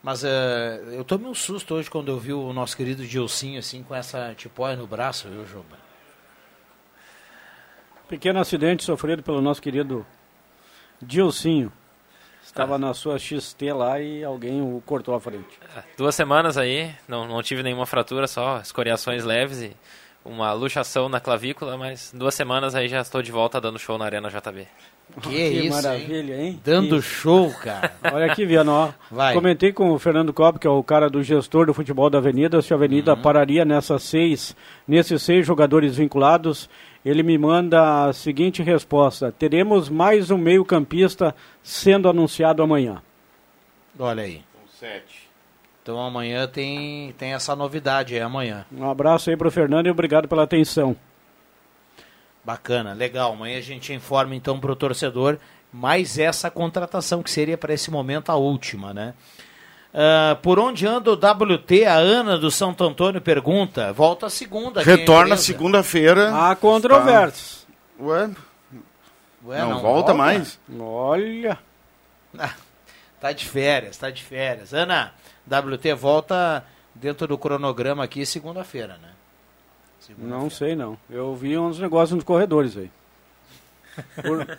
[0.04, 0.28] Mas uh,
[0.92, 4.34] eu tomei um susto hoje quando eu vi o nosso querido Gilcinho assim com essa
[4.36, 5.78] tipóia no braço, viu, Juba?
[8.10, 10.06] Pequeno acidente sofrido pelo nosso querido
[11.02, 11.72] Dilcinho.
[12.44, 12.80] Estava ah.
[12.80, 15.60] na sua XT lá e alguém o cortou à frente.
[15.76, 19.76] É, duas semanas aí, não, não tive nenhuma fratura, só escoriações leves e
[20.26, 24.06] uma luxação na clavícula, mas duas semanas aí já estou de volta dando show na
[24.06, 24.68] Arena JB.
[25.22, 26.48] Que, que isso, maravilha, hein?
[26.48, 26.62] hein?
[26.64, 27.92] Dando show, cara.
[28.14, 28.90] Olha aqui, Viano, ó.
[29.10, 29.34] Vai.
[29.34, 32.62] Comentei com o Fernando Cobb, que é o cara do gestor do futebol da Avenida,
[32.62, 33.22] se a Avenida uhum.
[33.22, 34.56] pararia nessas seis,
[34.88, 36.70] nesses seis jogadores vinculados
[37.10, 43.02] ele me manda a seguinte resposta: teremos mais um meio-campista sendo anunciado amanhã.
[43.98, 44.44] Olha aí.
[44.80, 45.30] Sete.
[45.82, 48.66] Então amanhã tem, tem essa novidade, é amanhã.
[48.72, 50.96] Um abraço aí para o Fernando e obrigado pela atenção.
[52.46, 53.34] Bacana, legal.
[53.34, 55.38] Amanhã a gente informa então para o torcedor
[55.72, 59.14] mais essa contratação que seria para esse momento a última, né?
[59.92, 61.86] Uh, por onde anda o WT?
[61.86, 63.92] A Ana do Santo Antônio pergunta.
[63.92, 64.84] Volta segunda.
[64.84, 66.32] Retorna segunda-feira.
[66.36, 67.66] Há controvérsias.
[67.98, 68.04] Tá...
[68.04, 68.30] Ué?
[69.46, 69.60] Ué?
[69.60, 70.60] não, não volta, volta, mais?
[70.80, 71.58] Olha.
[72.38, 72.54] Ah,
[73.20, 74.74] tá de férias, tá de férias.
[74.74, 75.14] Ana,
[75.48, 79.10] WT volta dentro do cronograma aqui segunda-feira, né?
[80.00, 80.98] Segunda não sei não.
[81.10, 82.92] Eu vi uns negócios nos corredores aí.
[84.22, 84.58] Por...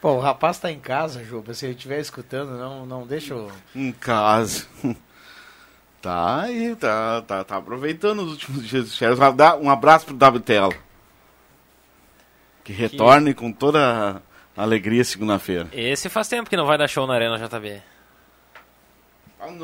[0.00, 1.54] Pô, o rapaz tá em casa, Juba.
[1.54, 3.50] Se ele estiver escutando, não, não deixa eu...
[3.74, 4.66] Em casa.
[6.02, 9.18] Tá aí, tá, tá, tá aproveitando os últimos dias de férias.
[9.60, 10.74] Um abraço pro WTL.
[12.64, 13.40] Que retorne que...
[13.40, 14.22] com toda
[14.56, 15.68] a alegria segunda-feira.
[15.72, 17.82] Esse faz tempo que não vai dar show na Arena JB.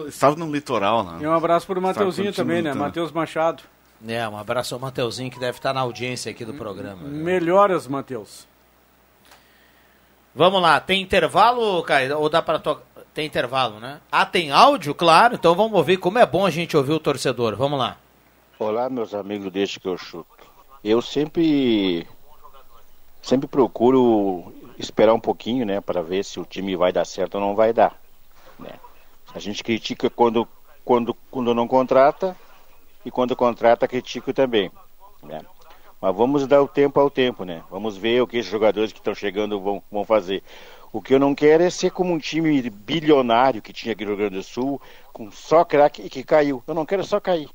[0.06, 1.18] Estava no litoral, né?
[1.22, 2.74] E um abraço pro Mateuzinho também, né?
[2.74, 3.62] Matheus Machado.
[4.06, 7.02] É, um abraço ao Mateuzinho que deve estar na audiência aqui do programa.
[7.02, 8.46] Melhoras, Matheus.
[10.36, 12.18] Vamos lá, tem intervalo, Caio?
[12.18, 12.84] Ou dá para tocar?
[13.14, 14.02] Tem intervalo, né?
[14.12, 14.94] Ah, tem áudio?
[14.94, 17.56] Claro, então vamos ouvir como é bom a gente ouvir o torcedor.
[17.56, 17.96] Vamos lá.
[18.58, 20.46] Olá, meus amigos, deixa que eu chuto.
[20.84, 22.06] Eu sempre
[23.22, 27.40] sempre procuro esperar um pouquinho, né, para ver se o time vai dar certo ou
[27.40, 27.98] não vai dar.
[28.58, 28.74] Né?
[29.34, 30.46] A gente critica quando,
[30.84, 32.36] quando, quando não contrata
[33.06, 34.70] e quando contrata critica também.
[35.22, 35.40] Né?
[36.00, 37.62] Mas vamos dar o tempo ao tempo, né?
[37.70, 40.42] Vamos ver o que os jogadores que estão chegando vão, vão fazer.
[40.92, 44.10] O que eu não quero é ser como um time bilionário que tinha aqui no
[44.10, 44.80] Rio Grande do Sul,
[45.12, 46.62] com só craque e que caiu.
[46.66, 47.48] Eu não quero só cair.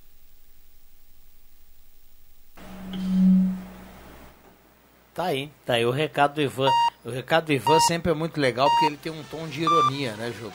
[5.14, 6.70] Tá aí, tá aí o recado do Ivan.
[7.04, 10.14] O recado do Ivan sempre é muito legal porque ele tem um tom de ironia,
[10.14, 10.54] né, Juba?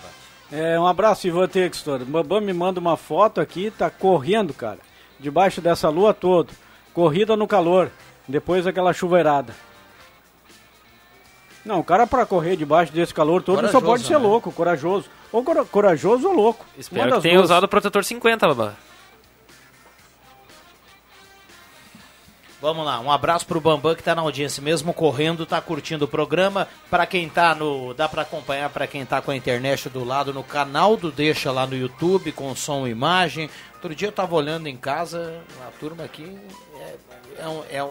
[0.50, 2.02] É, um abraço, Ivan Textor.
[2.02, 4.78] O Bambam me manda uma foto aqui, tá correndo, cara.
[5.18, 6.52] Debaixo dessa lua toda.
[6.96, 7.90] Corrida no calor.
[8.26, 9.54] Depois aquela chuveirada.
[11.62, 14.20] Não, o cara para correr debaixo desse calor todo corajoso, só pode ser né?
[14.20, 15.10] louco, corajoso.
[15.30, 16.64] Ou corajoso ou louco.
[16.78, 17.50] Espero que tenha duas.
[17.50, 18.72] usado o protetor 50, Babá.
[22.60, 26.08] Vamos lá, um abraço pro Bambam que tá na audiência, mesmo correndo, tá curtindo o
[26.08, 26.66] programa.
[26.88, 27.92] Para quem tá no.
[27.92, 31.52] dá para acompanhar para quem tá com a internet do lado no canal do Deixa
[31.52, 33.50] lá no YouTube, com som e imagem.
[33.74, 36.38] Outro dia eu tava olhando em casa, a turma aqui
[36.80, 36.96] é,
[37.38, 37.90] é, é,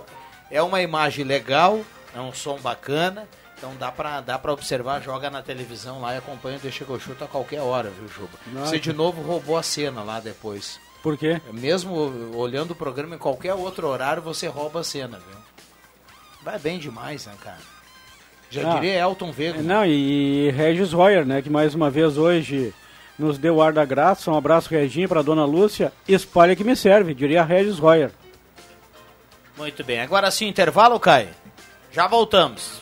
[0.50, 1.82] é uma imagem legal,
[2.16, 3.30] é um som bacana.
[3.58, 6.90] Então dá pra, dá pra observar, joga na televisão lá e acompanha o Deixa que
[6.90, 8.66] eu chuto a qualquer hora, viu, Juba?
[8.66, 10.80] Você de novo roubou a cena lá depois.
[11.06, 11.40] Por quê?
[11.54, 15.38] Mesmo olhando o programa em qualquer outro horário, você rouba a cena, viu?
[16.42, 17.60] Vai bem demais, né, cara?
[18.50, 19.62] Já ah, diria Elton Vega.
[19.62, 22.74] Não, e Regis Royer, né, que mais uma vez hoje
[23.20, 24.32] nos deu o ar da graça.
[24.32, 25.94] Um abraço, Reginho, para dona Lúcia.
[26.08, 28.10] Espalha que me serve, diria Regis Royer.
[29.56, 30.02] Muito bem.
[30.02, 31.30] Agora sim, intervalo, Caio.
[31.92, 32.82] Já voltamos.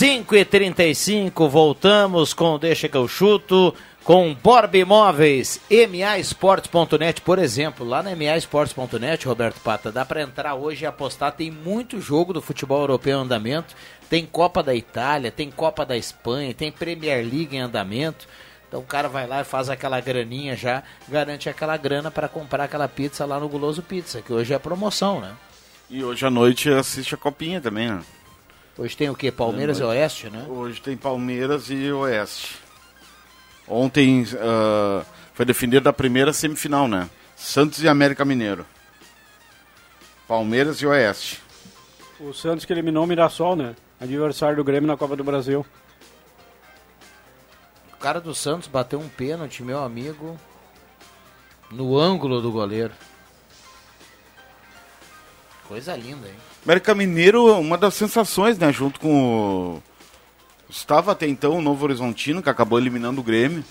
[0.00, 7.86] 5 e 35 voltamos com Deixa que eu chuto, com Borb Imóveis, MAsports.net, por exemplo,
[7.86, 12.40] lá na MAsports.net, Roberto Pata, dá para entrar hoje e apostar, tem muito jogo do
[12.40, 13.74] futebol europeu em andamento,
[14.08, 18.26] tem Copa da Itália, tem Copa da Espanha, tem Premier League em andamento,
[18.66, 22.64] então o cara vai lá e faz aquela graninha já, garante aquela grana para comprar
[22.64, 25.34] aquela pizza lá no Guloso Pizza, que hoje é promoção, né?
[25.90, 28.00] E hoje à noite assiste a copinha também, né?
[28.78, 29.30] Hoje tem o que?
[29.30, 30.46] Palmeiras e Oeste, né?
[30.48, 32.58] Hoje tem Palmeiras e Oeste.
[33.68, 35.04] Ontem uh,
[35.34, 37.08] foi definida a primeira semifinal, né?
[37.36, 38.66] Santos e América Mineiro.
[40.26, 41.42] Palmeiras e Oeste.
[42.20, 43.74] O Santos que eliminou o Mirassol, né?
[44.00, 45.64] Adversário do Grêmio na Copa do Brasil.
[47.92, 50.38] O cara do Santos bateu um pênalti, meu amigo,
[51.70, 52.92] no ângulo do goleiro.
[55.68, 56.34] Coisa linda, hein?
[56.64, 58.72] América Mineiro, uma das sensações, né?
[58.72, 59.82] Junto com o.
[60.68, 63.64] Estava até então o Novo Horizontino, que acabou eliminando o Grêmio.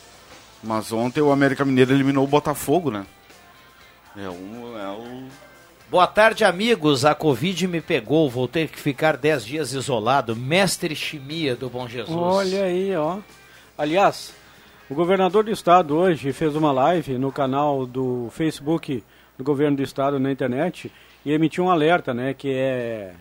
[0.63, 3.05] Mas ontem o América Mineiro eliminou o Botafogo, né?
[4.17, 4.77] É um.
[4.77, 5.27] É um...
[5.89, 7.05] Boa tarde, amigos.
[7.05, 8.29] A Covid me pegou.
[8.29, 10.35] Vou ter que ficar 10 dias isolado.
[10.35, 12.15] Mestre Chimia do Bom Jesus.
[12.15, 13.19] Olha aí, ó.
[13.77, 14.33] Aliás,
[14.89, 19.03] o governador do estado hoje fez uma live no canal do Facebook
[19.37, 20.91] do governo do estado na internet
[21.25, 23.13] e emitiu um alerta, né, que é,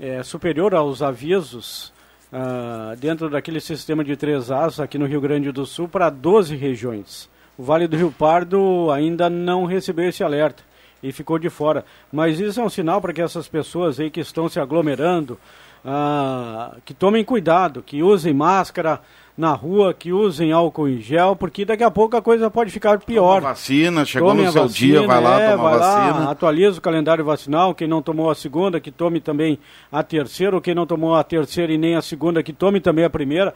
[0.00, 1.92] é superior aos avisos
[2.32, 6.56] uh, dentro daquele sistema de três As aqui no Rio Grande do Sul para 12
[6.56, 7.28] regiões.
[7.56, 10.62] O Vale do Rio Pardo ainda não recebeu esse alerta
[11.02, 11.84] e ficou de fora.
[12.10, 15.38] Mas isso é um sinal para que essas pessoas aí que estão se aglomerando,
[15.84, 19.00] uh, que tomem cuidado, que usem máscara,
[19.36, 22.98] na rua, que usem álcool em gel, porque daqui a pouco a coisa pode ficar
[22.98, 23.36] pior.
[23.36, 26.24] Toma vacina, chegou tome no seu vacina, dia, vai lá é, tomar vai vacina.
[26.24, 29.58] Lá, atualiza o calendário vacinal, quem não tomou a segunda, que tome também
[29.90, 33.04] a terceira, ou quem não tomou a terceira e nem a segunda, que tome também
[33.04, 33.54] a primeira.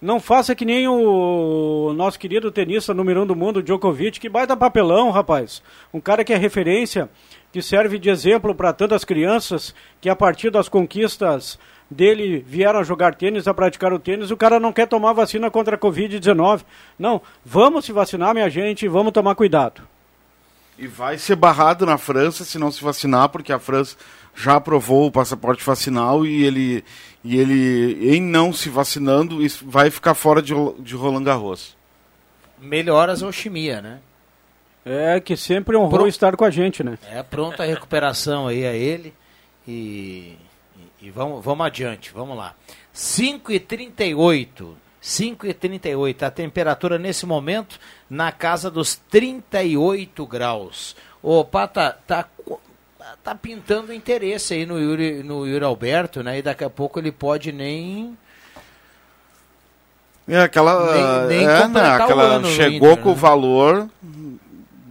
[0.00, 4.56] Não faça que nem o nosso querido tenista número um do mundo, Djokovic, que baita
[4.56, 5.62] papelão, rapaz.
[5.94, 7.08] Um cara que é referência,
[7.52, 11.56] que serve de exemplo para tantas crianças, que a partir das conquistas
[11.92, 15.50] dele vieram a jogar tênis, a praticar o tênis, o cara não quer tomar vacina
[15.50, 16.62] contra a Covid-19.
[16.98, 19.82] Não, vamos se vacinar, minha gente, vamos tomar cuidado.
[20.78, 23.96] E vai ser barrado na França se não se vacinar, porque a França
[24.34, 26.84] já aprovou o passaporte vacinal e ele,
[27.22, 31.76] e ele em não se vacinando, vai ficar fora de, de Roland Garros.
[32.58, 34.00] Melhoras ao chimia, né?
[34.84, 36.08] É, que sempre honrou Pro...
[36.08, 36.98] estar com a gente, né?
[37.08, 39.14] É, pronta a recuperação aí a ele.
[39.66, 40.36] E
[41.02, 42.54] e vamos, vamos adiante, vamos lá.
[42.92, 50.94] 5 e 38 5 e 38 a temperatura nesse momento na casa dos 38 graus.
[51.20, 52.24] Ô, Pata, tá,
[53.22, 56.38] tá pintando interesse aí no Yuri, no Yuri Alberto, né?
[56.38, 58.16] E daqui a pouco ele pode nem
[60.28, 61.26] é aquela.
[61.26, 63.18] Nem, nem é, né, aquela chegou Inter, com o né?
[63.18, 63.88] valor.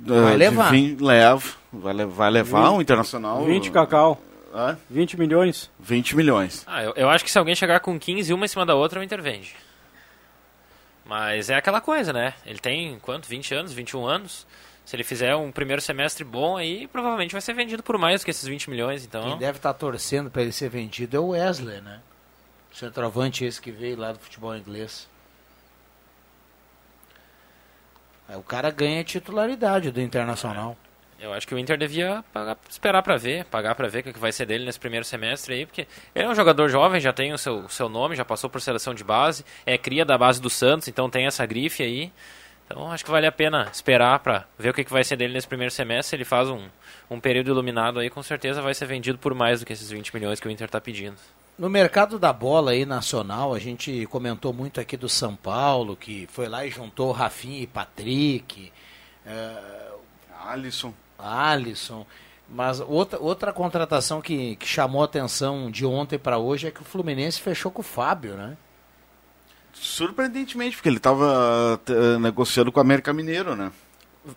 [0.06, 0.72] Vai levar.
[0.72, 3.46] Vim, leva, vai, vai levar 20, o Internacional.
[3.46, 4.20] 20 cacau.
[4.54, 4.76] É?
[4.90, 5.72] 20 milhões.
[5.80, 6.64] 20 milhões.
[6.68, 9.00] Ah, eu, eu, acho que se alguém chegar com 15, uma em cima da outra,
[9.00, 9.56] eu intervende.
[11.06, 12.34] Mas é aquela coisa, né?
[12.46, 13.28] Ele tem quanto?
[13.28, 14.46] 20 anos, 21 anos.
[14.86, 18.26] Se ele fizer um primeiro semestre bom, aí provavelmente vai ser vendido por mais do
[18.26, 19.06] que esses 20 milhões.
[19.06, 19.24] Então...
[19.24, 22.02] Quem deve estar tá torcendo para ele ser vendido é o Wesley, né?
[22.72, 25.08] O centroavante esse que veio lá do futebol inglês.
[28.28, 30.78] Aí o cara ganha titularidade do Internacional.
[31.22, 34.18] Eu acho que o Inter devia pagar, esperar para ver, pagar para ver o que
[34.18, 37.32] vai ser dele nesse primeiro semestre aí, porque ele é um jogador jovem, já tem
[37.32, 40.50] o seu, seu nome, já passou por seleção de base, é cria da base do
[40.50, 42.12] Santos, então tem essa grife aí.
[42.66, 45.48] Então acho que vale a pena esperar para ver o que vai ser dele nesse
[45.48, 46.18] primeiro semestre.
[46.18, 46.68] Ele faz um,
[47.10, 50.16] um período iluminado aí, com certeza vai ser vendido por mais do que esses 20
[50.16, 51.18] milhões que o Inter está pedindo.
[51.56, 56.28] No mercado da bola aí nacional, a gente comentou muito aqui do São Paulo, que
[56.32, 58.72] foi lá e juntou Rafinha e Patrick.
[59.24, 59.82] É...
[60.46, 60.94] Alisson.
[61.22, 62.06] Alisson.
[62.50, 66.82] Mas outra, outra contratação que, que chamou a atenção de ontem para hoje é que
[66.82, 68.58] o Fluminense fechou com o Fábio, né?
[69.74, 71.80] Surpreendentemente, porque ele estava
[72.20, 73.72] negociando com o América Mineiro, né?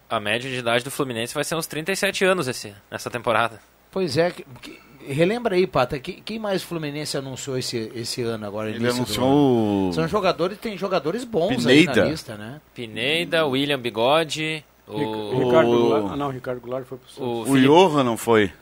[0.08, 3.60] A média de idade do Fluminense vai ser uns 37 anos esse, nessa temporada.
[3.90, 8.22] Pois é, que, que, relembra aí, Pata, que, quem mais o Fluminense anunciou esse, esse
[8.22, 8.70] ano agora?
[8.70, 11.92] Ele anunciou São jogadores, tem jogadores bons Pineida.
[11.92, 12.60] aí na lista, né?
[12.74, 15.44] Pineida, William Bigode, o...
[15.44, 18.52] Ricardo Goulart, ah, não, Ricardo Goulart foi pro O, o Johan não foi?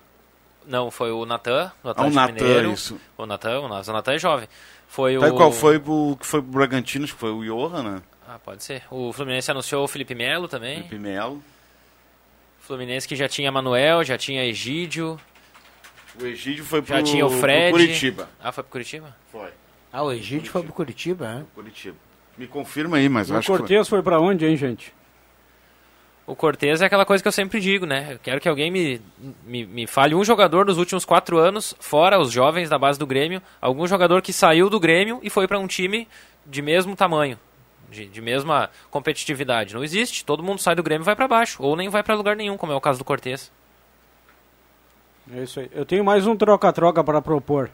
[0.66, 2.72] Não, foi o Natan, o Natan ah, o Natan, Mineiro.
[2.72, 3.00] isso.
[3.18, 4.48] O Natan, o Natan é jovem.
[4.88, 5.36] Foi tá, o...
[5.36, 7.04] qual foi o que foi pro Bragantino?
[7.04, 8.02] Acho que foi o Johan, né?
[8.28, 8.84] Ah, pode ser.
[8.90, 10.76] O Fluminense anunciou o Felipe Melo também.
[10.76, 11.42] Felipe Melo.
[12.60, 15.18] Fluminense que já tinha Manuel, já tinha Egídio,
[16.20, 17.70] o Egídio foi pro, Já tinha o Fred.
[17.70, 18.28] pro Curitiba.
[18.40, 19.16] Ah, foi pro Curitiba?
[19.30, 19.50] Foi.
[19.92, 21.44] Ah, o Egídio foi pro Curitiba, é?
[21.54, 21.96] Curitiba.
[22.36, 23.98] Me confirma aí, mas o eu acho Cortez foi.
[23.98, 24.92] foi para onde, hein, gente?
[26.26, 28.12] O Cortez é aquela coisa que eu sempre digo, né?
[28.12, 29.00] Eu quero que alguém me,
[29.44, 33.06] me, me fale um jogador dos últimos quatro anos, fora os jovens da base do
[33.06, 36.06] Grêmio, algum jogador que saiu do Grêmio e foi para um time
[36.46, 37.38] de mesmo tamanho,
[37.90, 39.74] de, de mesma competitividade.
[39.74, 40.24] Não existe.
[40.24, 42.56] Todo mundo sai do Grêmio e vai para baixo, ou nem vai para lugar nenhum,
[42.56, 43.50] como é o caso do Cortez.
[45.34, 45.70] É isso aí.
[45.74, 47.70] Eu tenho mais um troca-troca para propor.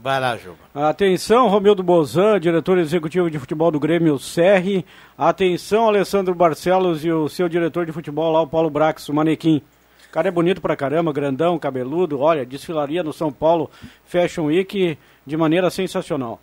[0.00, 0.58] Vai lá, Juba.
[0.72, 4.86] Atenção, Romildo Bozan, diretor executivo de futebol do Grêmio Serri.
[5.16, 9.60] Atenção, Alessandro Barcelos e o seu diretor de futebol lá, o Paulo Brax, o manequim.
[10.08, 12.20] O cara é bonito pra caramba, grandão, cabeludo.
[12.20, 13.68] Olha, desfilaria no São Paulo
[14.04, 16.40] Fashion Week de maneira sensacional.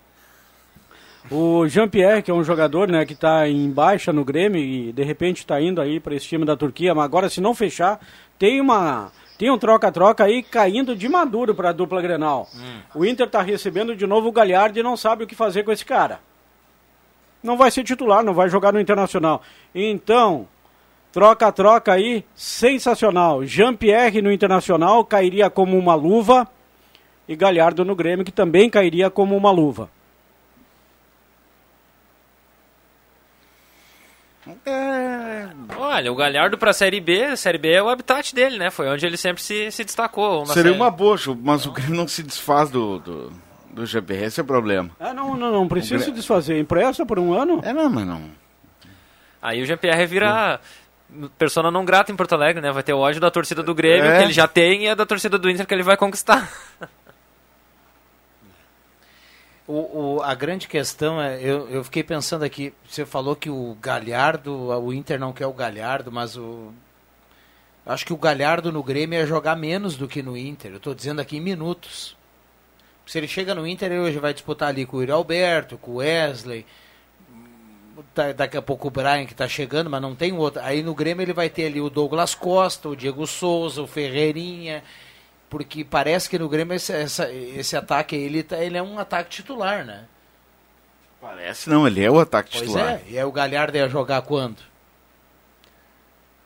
[1.32, 5.04] O Jean-Pierre, que é um jogador né, que está em baixa no Grêmio e de
[5.04, 8.00] repente está indo aí para esse time da Turquia, mas agora se não fechar,
[8.38, 12.48] tem uma tem um troca-troca aí caindo de maduro para a dupla Grenal.
[12.56, 12.80] Hum.
[12.96, 15.72] O Inter está recebendo de novo o Galhardo e não sabe o que fazer com
[15.72, 16.20] esse cara.
[17.44, 19.42] Não vai ser titular, não vai jogar no Internacional.
[19.74, 20.48] Então,
[21.12, 23.46] troca-troca aí, sensacional.
[23.46, 26.48] Jean-Pierre no Internacional cairia como uma luva
[27.28, 29.90] e Galhardo no Grêmio, que também cairia como uma luva.
[34.66, 35.48] É...
[35.78, 38.70] Olha, o Galhardo para a Série B, a Série B é o habitat dele, né?
[38.70, 40.46] Foi onde ele sempre se, se destacou.
[40.46, 40.76] Seria série...
[40.76, 43.34] uma boa, mas o Grêmio não se desfaz do, do,
[43.72, 44.92] do GBR, esse é o problema.
[45.00, 46.60] Ah, não, não, não precisa se desfazer.
[46.60, 47.60] Empresta por um ano?
[47.64, 48.24] É, não, mas não.
[49.42, 50.60] Aí o GPR vira
[51.38, 52.72] persona não grata em Porto Alegre, né?
[52.72, 54.18] Vai ter o ódio da torcida do Grêmio, é.
[54.18, 56.52] que ele já tem, e a da torcida do Inter que ele vai conquistar.
[59.68, 63.76] O, o, a grande questão é, eu, eu fiquei pensando aqui, você falou que o
[63.82, 66.72] Galhardo, o Inter não quer o Galhardo, mas o.
[67.84, 70.72] Acho que o Galhardo no Grêmio ia jogar menos do que no Inter.
[70.72, 72.16] Eu estou dizendo aqui em minutos.
[73.06, 75.92] Se ele chega no Inter, ele hoje vai disputar ali com o Yuri Alberto, com
[75.92, 76.66] o Wesley.
[78.36, 80.62] Daqui a pouco o Brian que está chegando, mas não tem outro.
[80.64, 84.84] Aí no Grêmio ele vai ter ali o Douglas Costa, o Diego Souza, o Ferreirinha
[85.50, 89.30] porque parece que no Grêmio esse, essa, esse ataque ele, tá, ele é um ataque
[89.30, 90.06] titular, né?
[91.22, 92.94] Parece não, ele é o ataque pois titular.
[92.94, 94.58] É, e aí o Galhardo ia jogar quando?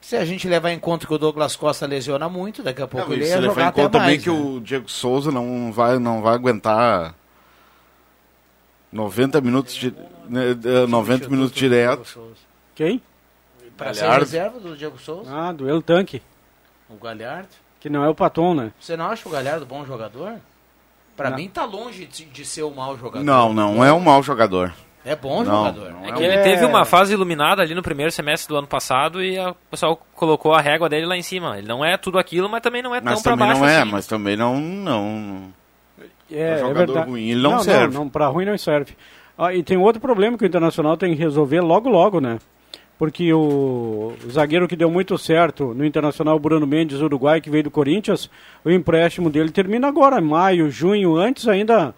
[0.02, 3.10] Se a gente levar em conta que o Douglas Costa lesiona muito, daqui a pouco
[3.10, 3.92] não, ele ia jogar até mais.
[3.92, 4.24] também né?
[4.24, 7.14] que o Diego Souza não vai, não vai aguentar
[8.92, 9.94] 90 minutos de,
[10.88, 12.36] 90 né, minutos direto.
[12.74, 13.02] Quem?
[13.78, 15.30] Para ser reserva do Diego Souza.
[15.34, 16.22] Ah, do El Tanque.
[16.90, 17.50] O Galhardo.
[17.80, 18.72] Que não é o Paton, né?
[18.80, 20.36] Você não acha o Galhardo bom jogador?
[21.16, 23.24] Para mim tá longe de, de, ser um mau jogador.
[23.24, 24.74] Não, não é um mau jogador.
[25.04, 25.92] É bom Não, jogador.
[25.92, 26.44] não É é que um- ele É.
[26.44, 30.54] teve uma fase iluminada ali no primeiro semestre do ano passado e o pessoal colocou
[30.54, 31.58] a régua dele lá em cima.
[31.58, 33.68] Ele não é tudo aquilo, mas também não é Mas tão pra também baixo não
[33.70, 33.92] é, assim.
[33.92, 34.60] mas também não.
[34.60, 35.54] não
[36.32, 37.10] É, Pra é jogador verdade.
[37.10, 37.96] ruim, ele não serve.
[37.96, 38.96] Não, para ruim não serve.
[39.38, 42.40] Ah, e tem outro problema que o Internacional tem que resolver logo, logo, né?
[43.00, 47.72] Porque o, zagueiro que deu muito certo no Internacional, Bruno Mendes, Uruguai, que veio do
[47.72, 48.30] Corinthians,
[48.64, 51.96] o empréstimo dele termina agora, maio, junho, antes ainda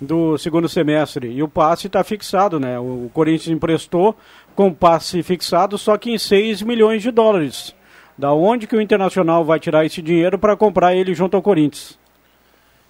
[0.00, 1.28] do segundo semestre.
[1.28, 2.78] E o passe está fixado, né?
[2.78, 4.16] O Corinthians emprestou
[4.54, 7.74] com passe fixado, só que em 6 milhões de dólares.
[8.16, 11.98] Da onde que o Internacional vai tirar esse dinheiro para comprar ele junto ao Corinthians?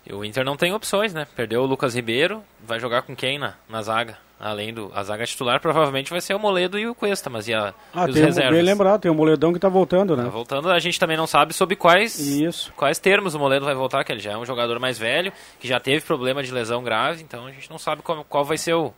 [0.06, 1.26] E o Inter não tem opções, né?
[1.34, 4.18] Perdeu o Lucas Ribeiro, vai jogar com quem na, na zaga?
[4.38, 7.54] Além do a zaga titular, provavelmente vai ser o Moledo e o Cuesta, mas e,
[7.54, 8.52] a, Ah, e os tem, reservas?
[8.54, 10.24] bem lembrado, tem o Moledão que está voltando, né?
[10.24, 12.72] Tá voltando, a gente também não sabe sobre quais Isso.
[12.76, 15.68] quais termos o Moledo vai voltar, que ele já é um jogador mais velho, que
[15.68, 18.74] já teve problema de lesão grave, então a gente não sabe qual, qual vai ser
[18.74, 18.92] o, a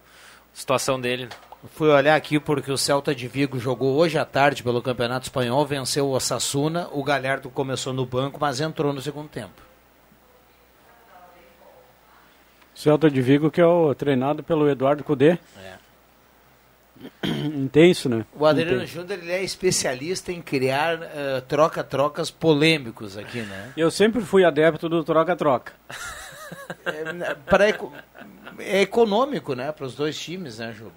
[0.58, 1.28] situação dele.
[1.74, 5.66] Fui olhar aqui porque o Celta de Vigo jogou hoje à tarde pelo Campeonato Espanhol,
[5.66, 6.88] venceu o Osasuna.
[6.92, 9.50] O Galhardo começou no banco, mas entrou no segundo tempo.
[12.76, 15.38] Celta de Vigo, que é o treinado pelo Eduardo Cudê.
[17.24, 18.24] Intenso, né?
[18.34, 18.92] O Adriano Intenso.
[18.94, 23.72] Júnior ele é especialista em criar eh, troca-trocas polêmicos aqui, né?
[23.76, 25.72] Eu sempre fui adepto do troca-troca.
[26.84, 27.92] É, pra eco-
[28.60, 29.72] é econômico, né?
[29.72, 30.92] Para os dois times, né, Juba?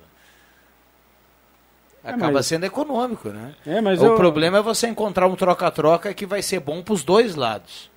[2.03, 3.55] É, Acaba mas- sendo econômico, né?
[3.65, 6.93] É, mas o eu- problema é você encontrar um troca-troca que vai ser bom para
[6.93, 7.89] os dois lados.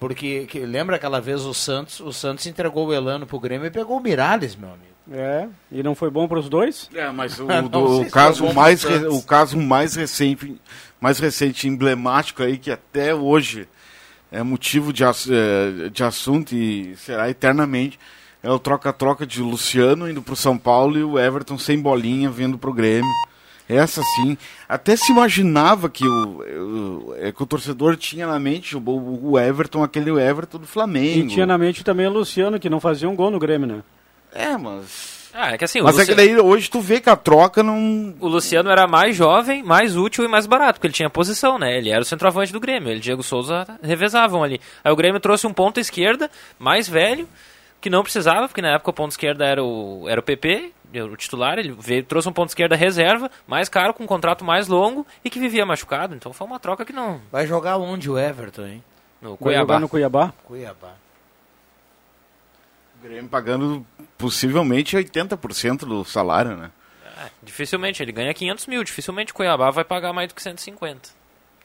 [0.00, 3.70] Porque que- lembra aquela vez o Santos, o Santos entregou o Elano pro Grêmio e
[3.70, 4.90] pegou o Miralles, meu amigo.
[5.12, 6.88] É, e não foi bom para os dois?
[6.94, 10.60] É, mas o, do- o caso mais re- o caso mais recente,
[11.00, 13.68] mais recente, emblemático aí que até hoje
[14.32, 17.98] é motivo de, eh, de assunto e será eternamente
[18.42, 22.56] é o troca-troca de Luciano indo pro São Paulo e o Everton sem bolinha vindo
[22.56, 23.10] pro Grêmio.
[23.70, 24.36] Essa sim.
[24.68, 26.38] Até se imaginava que o,
[27.10, 30.66] o- é que o torcedor tinha na mente o, o Everton, aquele Everton do E
[30.66, 31.28] Flamengo.
[31.28, 33.82] tinha na mente também o Luciano, que não fazia um gol no Grêmio, né?
[34.34, 35.20] É, mas.
[35.32, 38.12] Ah, é que assim, Mas é que daí hoje tu vê que a troca não.
[38.18, 41.78] O Luciano era mais jovem, mais útil e mais barato, porque ele tinha posição, né?
[41.78, 44.60] Ele era o centroavante do Grêmio, ele e Diego Souza revezavam ali.
[44.82, 47.28] Aí o Grêmio trouxe um ponto esquerda, mais velho,
[47.80, 51.16] que não precisava, porque na época o ponto esquerda era o, era o PP, o
[51.16, 55.06] titular, ele veio, trouxe um ponto esquerda reserva, mais caro, com um contrato mais longo
[55.24, 56.14] e que vivia machucado.
[56.14, 57.20] Então foi uma troca que não.
[57.30, 58.84] Vai jogar onde o Everton, hein?
[59.22, 59.60] No Vai Cuiabá.
[59.62, 60.32] jogar no Cuiabá?
[60.44, 60.94] Cuiabá.
[62.98, 63.86] O Grêmio pagando
[64.18, 66.70] possivelmente 80% do salário, né?
[67.22, 71.19] É, dificilmente, ele ganha 500 mil, dificilmente o Cuiabá vai pagar mais do que 150.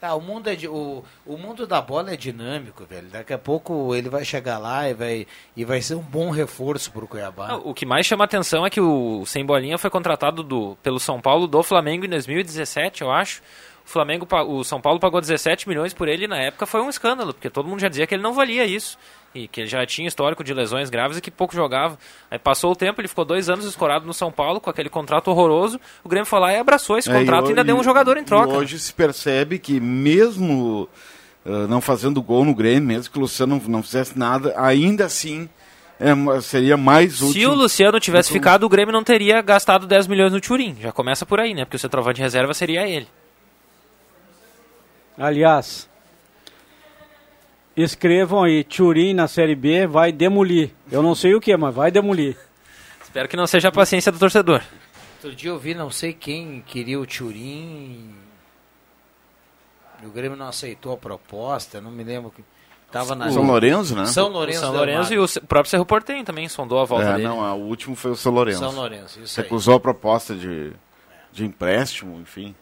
[0.05, 3.07] Ah, o mundo é o, o mundo da bola é dinâmico, velho.
[3.09, 6.91] Daqui a pouco ele vai chegar lá e vai, e vai ser um bom reforço
[6.91, 7.47] pro Cuiabá.
[7.47, 10.99] Não, o que mais chama atenção é que o Sem Bolinha foi contratado do, pelo
[10.99, 13.41] São Paulo do Flamengo em 2017, eu acho.
[13.85, 16.89] O Flamengo, o São Paulo pagou 17 milhões por ele e na época foi um
[16.89, 18.97] escândalo, porque todo mundo já dizia que ele não valia isso.
[19.36, 21.99] E que ele já tinha histórico de lesões graves e que pouco jogava.
[22.31, 25.27] Aí passou o tempo, ele ficou dois anos escorado no São Paulo com aquele contrato
[25.29, 25.77] horroroso.
[26.05, 27.83] O Grêmio foi lá e abraçou esse É, contrato e e ainda ho- deu um
[27.83, 28.53] jogador em troca.
[28.53, 30.88] E hoje se percebe que mesmo
[31.45, 35.03] ah, não fazendo gol no Grêmio, mesmo que o Luciano não, não fizesse nada, ainda
[35.05, 35.49] assim
[35.99, 37.33] é, seria mais útil.
[37.41, 40.77] Se o Luciano tivesse Muito- ficado, o Grêmio não teria gastado 10 milhões no Turim.
[40.79, 41.65] Já começa por aí, né?
[41.65, 43.07] Porque o centroavante de reserva seria ele.
[45.17, 45.89] Aliás,
[47.76, 50.71] escrevam aí, Turim na Série B vai demolir.
[50.91, 52.38] Eu não sei o que, mas vai demolir.
[53.03, 54.61] Espero que não seja a paciência do torcedor.
[55.15, 58.13] Outro dia eu vi não sei quem queria o Turim.
[60.03, 62.43] E o Grêmio não aceitou a proposta, não me lembro que
[62.91, 64.05] tava na São Lourenço, né?
[64.05, 67.13] São O Lourenço, São Lourenço e o próprio Cerro Portenho também sondou a volta É,
[67.13, 67.23] dele.
[67.28, 68.59] não, o último foi o São Lourenço.
[68.59, 69.43] São Lourenço, isso aí.
[69.43, 70.73] Recusou a proposta de,
[71.32, 72.53] de empréstimo, enfim.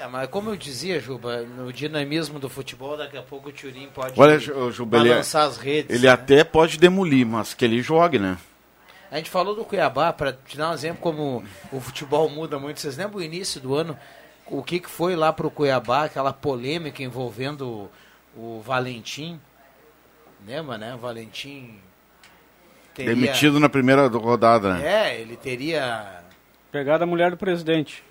[0.00, 3.86] É, mas como eu dizia, Juba, no dinamismo do futebol, daqui a pouco o Turim
[3.94, 5.94] pode Olha, Ju- Juba, ele, balançar as redes.
[5.94, 6.12] ele né?
[6.12, 8.38] até pode demolir, mas que ele jogue, né?
[9.10, 12.80] A gente falou do Cuiabá, para te dar um exemplo como o futebol muda muito.
[12.80, 13.94] Vocês lembram o início do ano,
[14.46, 17.90] o que, que foi lá pro Cuiabá, aquela polêmica envolvendo
[18.34, 19.38] o, o Valentim?
[20.46, 20.94] Lembra, né?
[20.94, 21.78] O Valentim
[22.94, 23.14] teria...
[23.14, 25.10] Demitido na primeira rodada, né?
[25.10, 26.22] É, ele teria...
[26.72, 28.02] Pegada a mulher do presidente.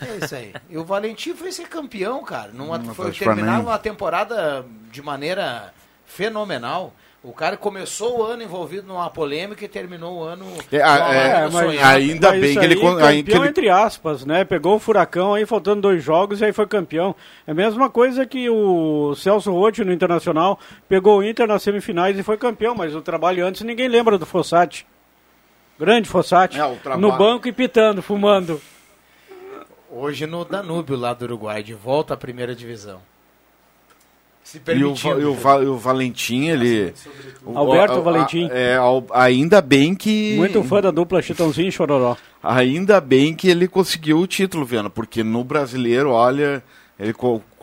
[0.00, 0.52] É isso aí.
[0.68, 2.50] E o Valentim foi ser campeão, cara.
[2.52, 5.72] Numa, Não foi terminar uma temporada de maneira
[6.04, 6.92] fenomenal.
[7.24, 10.44] O cara começou o ano envolvido numa polêmica e terminou o ano...
[10.72, 14.24] É, é, mas ainda Mas bem que ele aí, aí que campeão ele- entre aspas,
[14.24, 14.44] né?
[14.44, 17.14] Pegou o furacão aí, faltando dois jogos e aí foi campeão.
[17.46, 20.58] É a mesma coisa que o Celso Rotti no Internacional
[20.88, 24.26] pegou o Inter nas semifinais e foi campeão, mas o trabalho antes ninguém lembra do
[24.26, 24.84] Fossati.
[25.78, 26.58] Grande Fossati.
[26.58, 28.60] É, o trabalho- no banco e pitando, fumando.
[29.94, 33.00] Hoje no Danúbio, lá do Uruguai, de volta à primeira divisão.
[34.42, 35.34] Se E o, permitindo.
[35.34, 36.94] Va- e o, e o Valentim, ele.
[37.44, 38.48] o- Alberto a- a- Valentim.
[38.50, 40.34] É, ao- ainda bem que.
[40.36, 42.16] Muito fã da dupla Chitãozinho e Chororó.
[42.42, 46.64] Ainda bem que ele conseguiu o título, Viana, porque no brasileiro, olha,
[46.98, 47.14] ele,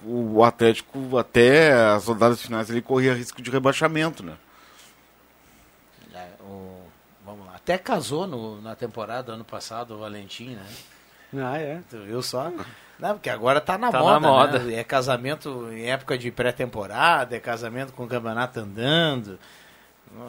[0.06, 4.34] o Atlético, até as rodadas finais, ele corria risco de rebaixamento, né?
[6.14, 6.84] É, o-
[7.26, 7.54] vamos lá.
[7.56, 10.66] Até casou no- na temporada ano passado o Valentim, né?
[11.38, 11.80] Ah, é.
[11.90, 12.52] Tu viu só?
[13.00, 14.20] Não, porque agora tá na Tá moda.
[14.20, 14.60] na moda.
[14.60, 14.76] né?
[14.76, 19.40] É casamento em época de pré-temporada, é casamento com o campeonato andando.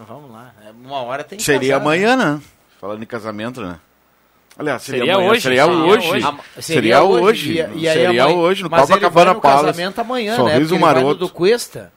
[0.07, 0.53] Vamos lá.
[0.67, 2.41] É, Uma hora tem que Seria casar, amanhã, né?
[2.81, 3.79] Falando em casamento, né?
[4.59, 6.11] Aliás, seria, Seria amanhã, hoje, seria seria hoje.
[6.11, 6.27] hoje.
[6.61, 7.53] Seria hoje.
[7.53, 9.65] E- e seria amanhã- hoje, no Copacabana Palace.
[9.67, 10.37] casamento amanhã, né?
[10.53, 11.15] Sorriso no maroto.
[11.15, 11.93] do Cuesta.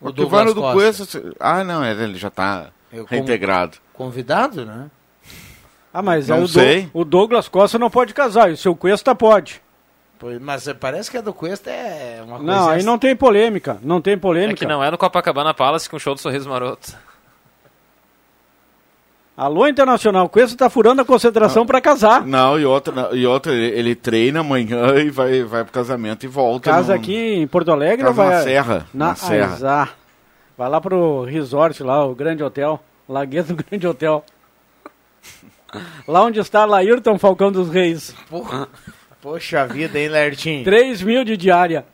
[0.00, 1.04] O no do Cuesta.
[1.04, 1.04] Costa.
[1.06, 3.78] se- Ah, não, é, ele já tá Eu reintegrado.
[3.92, 4.90] Convidado, né?
[5.98, 6.88] Ah, mas Não aí o, sei.
[6.94, 9.60] o Douglas Costa não pode casar, e o seu Cuesta pode.
[10.16, 12.52] Pois- Mas parece que a do Cuesta é uma coisa...
[12.52, 13.78] Não, aí não tem polêmica.
[13.82, 14.58] Não tem É polêmica.
[14.58, 16.94] que não é no Copacabana Palace com o show do Sorriso Maroto.
[19.36, 22.26] Alô, Internacional, Cuesta tá furando a concentração pra casar.
[22.26, 26.28] Não, e outra, e outra ele, ele treina amanhã e vai, vai pro casamento e
[26.28, 26.70] volta.
[26.70, 28.36] Casa no- aqui em Porto Alegre Casa ou vai...
[28.36, 29.52] na Serra, Na, na Serra.
[29.52, 29.94] Azar.
[30.56, 32.80] Vai lá pro resort lá, o Grande Hotel.
[33.08, 34.24] Lagueto Grande Hotel.
[36.06, 38.14] Lá onde está Laírton Falcão dos Reis.
[38.30, 38.68] Porra.
[39.20, 40.64] Poxa vida, hein, Lertinho?
[40.64, 41.84] 3 mil de diária.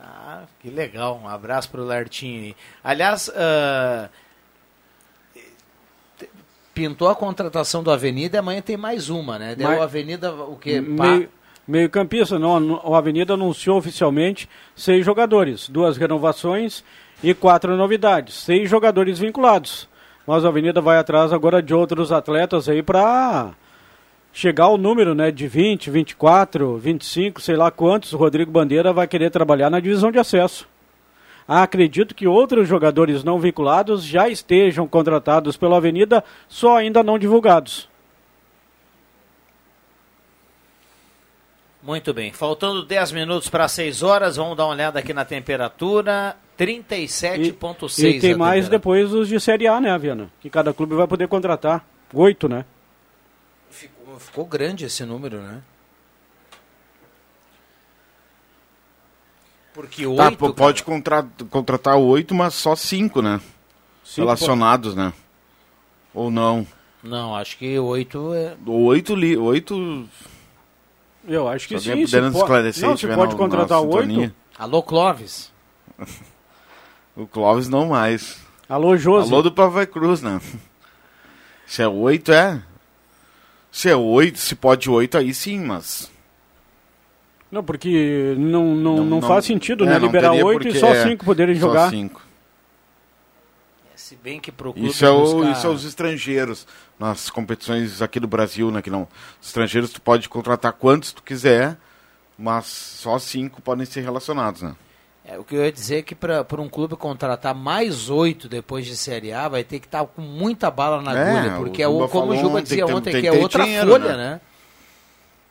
[0.00, 1.18] Ah, que legal.
[1.22, 2.54] Um abraço pro Lertinho.
[2.84, 3.30] Aliás,
[6.18, 6.28] te-
[6.74, 9.54] pintou a contratação do Avenida e amanhã tem mais uma, né?
[9.54, 10.80] Deu Mas- a Avenida, o quê?
[10.80, 11.28] Meio,
[11.66, 16.84] meio campista, não, o Avenida anunciou oficialmente seis jogadores, duas renovações
[17.22, 18.34] e quatro novidades.
[18.34, 19.88] Seis jogadores vinculados.
[20.26, 23.52] Mas o Avenida vai atrás agora de outros atletas aí para
[24.32, 28.12] chegar ao número né, de 20, 24, 25, sei lá quantos.
[28.12, 30.66] O Rodrigo Bandeira vai querer trabalhar na divisão de acesso.
[31.46, 37.90] Acredito que outros jogadores não vinculados já estejam contratados pela Avenida, só ainda não divulgados.
[41.82, 42.32] Muito bem.
[42.32, 46.36] Faltando 10 minutos para 6 horas, vamos dar uma olhada aqui na temperatura.
[46.66, 47.98] 37,6.
[48.16, 50.30] E tem a mais depois os de Série A, né, Viana?
[50.40, 51.84] Que cada clube vai poder contratar.
[52.14, 52.64] Oito, né?
[53.70, 55.62] Ficou, ficou grande esse número, né?
[59.74, 63.40] Porque Tá, oito, pô, pode contra- contratar oito, mas só cinco, né?
[64.04, 65.12] Cinco Relacionados, né?
[66.12, 66.66] Ou não?
[67.02, 68.54] Não, acho que oito é...
[68.66, 69.36] Oito, li...
[69.36, 70.06] oito
[71.26, 72.04] Eu acho que alguém sim.
[72.04, 74.32] puder se nos po- esclarecer, Não, se pode na- contratar oito.
[74.58, 75.50] Alô, Clóvis.
[77.16, 78.38] O Clóvis não mais.
[78.68, 79.30] Alô, Josi.
[79.32, 80.40] Alô do Pavai Cruz, né?
[81.66, 82.62] Se é oito, é.
[83.70, 86.10] Se é oito, se pode oito, aí sim, mas.
[87.50, 89.98] Não, porque não, não, não, Não- faz sentido, é, né?
[89.98, 91.90] Liberar oito e só é, cinco poderem Só jogar.
[91.90, 92.20] cinco.
[93.94, 96.66] Se bem que pro clube Isso é, o, buscar- isso é os estrangeiros.
[96.98, 98.80] Nas competições aqui do Brasil, né?
[98.80, 99.06] Que não.
[99.40, 101.76] Os estrangeiros tu pode contratar quantos tu quiser,
[102.38, 104.74] mas só cinco podem ser relacionados, né?
[105.24, 108.84] É, o que eu ia dizer é que para um clube contratar mais oito depois
[108.84, 112.02] de Série A, vai ter que estar com muita bala na É, agulha, porque o
[112.02, 114.16] é o, como o Juba ontem, dizia tem- ontem, tem que é outra dinheiro, folha,
[114.16, 114.30] né?
[114.34, 114.40] né?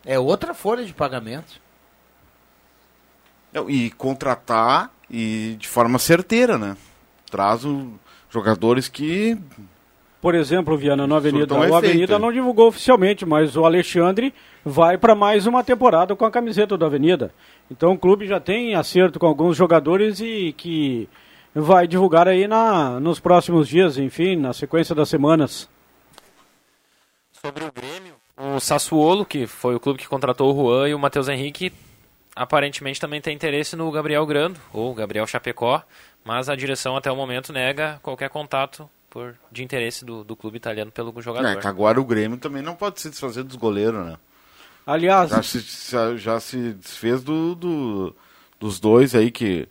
[0.06, 1.60] É outra folha de pagamento.
[3.68, 6.76] E contratar e de forma certeira, né?
[7.30, 7.94] Traz o-
[8.30, 9.38] jogadores que.
[10.22, 11.56] Por exemplo, Viana, no Avenida.
[11.56, 14.32] O efeito, Avenida não divulgou oficialmente, mas o Alexandre
[14.64, 17.34] vai para mais uma temporada com a camiseta do Avenida.
[17.72, 21.10] Então o clube já tem acerto com alguns jogadores e que
[21.56, 25.68] vai divulgar aí na, nos próximos dias, enfim, na sequência das semanas.
[27.32, 31.00] Sobre o Grêmio, o Sassuolo, que foi o clube que contratou o Juan e o
[31.00, 31.74] Matheus Henrique,
[32.36, 35.82] aparentemente também tem interesse no Gabriel Grando, ou Gabriel Chapecó,
[36.24, 40.58] mas a direção até o momento nega qualquer contato por, de interesse do, do clube
[40.58, 41.46] italiano pelo jogador.
[41.48, 44.18] É, que agora o Grêmio também não pode se desfazer dos goleiros, né?
[44.88, 45.60] Aliás, Já se,
[45.92, 48.16] já, já se desfez do, do-
[48.60, 49.68] dos dois aí que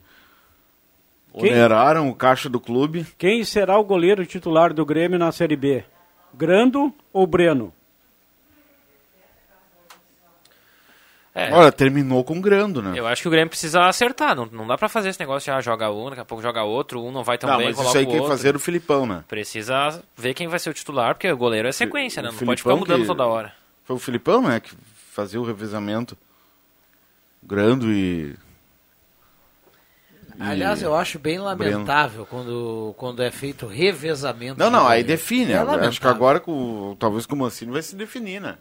[1.32, 1.50] Quem?
[1.50, 3.04] oneraram o caixa do clube.
[3.18, 5.84] quem será o goleiro titular do Grêmio na Série B?
[6.34, 7.72] Grando ou Breno?
[11.32, 12.98] É, Olha, terminou com Grando, né?
[12.98, 15.56] eu acho que o Grêmio precisa acertar, não, não dá pra fazer esse negócio de
[15.56, 17.76] ah, joga um, daqui a pouco joga outro, um não vai tão Não, bem, mas
[17.76, 18.36] coloca isso aí o quem outro.
[18.36, 19.22] fazer o Filipão, né?
[19.28, 22.30] Precisa ver quem vai ser o titular, porque o goleiro é sequência, né?
[22.30, 23.52] O Não pode ficar mudando que- toda hora.
[23.84, 24.58] Foi o Filipão, né?
[24.58, 24.72] Que
[25.12, 26.18] fazia o revezamento.
[27.42, 28.34] Grando e.
[30.38, 34.58] Aliás, eu acho bem lamentável quando, quando é feito revezamento.
[34.58, 35.52] Não, não, aí define.
[35.52, 38.56] É acho que agora, com, talvez com o Mancini, vai se definir, né?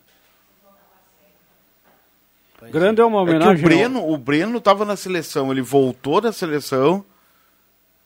[2.71, 3.65] Grande é uma É que homenagem.
[3.65, 7.03] o Breno, o Breno tava na seleção, ele voltou da seleção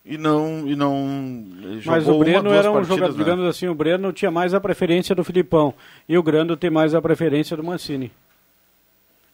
[0.06, 0.68] e não.
[0.68, 3.24] E não ele Mas jogou o Breno uma, era um partidas, jogador, né?
[3.24, 5.74] digamos assim, o Breno tinha mais a preferência do Filipão.
[6.08, 8.12] E o Grando tem mais a preferência do Mancini.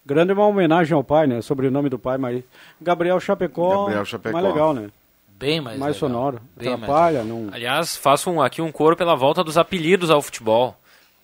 [0.06, 1.42] Grande é uma homenagem ao pai, né?
[1.42, 2.44] Sobrenome do pai, mas.
[2.82, 3.82] Gabriel Chapecó.
[3.86, 4.34] Gabriel Chapecó.
[4.42, 4.90] Mais legal, né?
[5.38, 6.10] Bem mais, Mais legal.
[6.10, 6.42] sonoro.
[6.58, 7.48] Bem mais Atrapalha, não.
[7.52, 10.76] Aliás, faço um- aqui um coro pela volta dos apelidos ao futebol.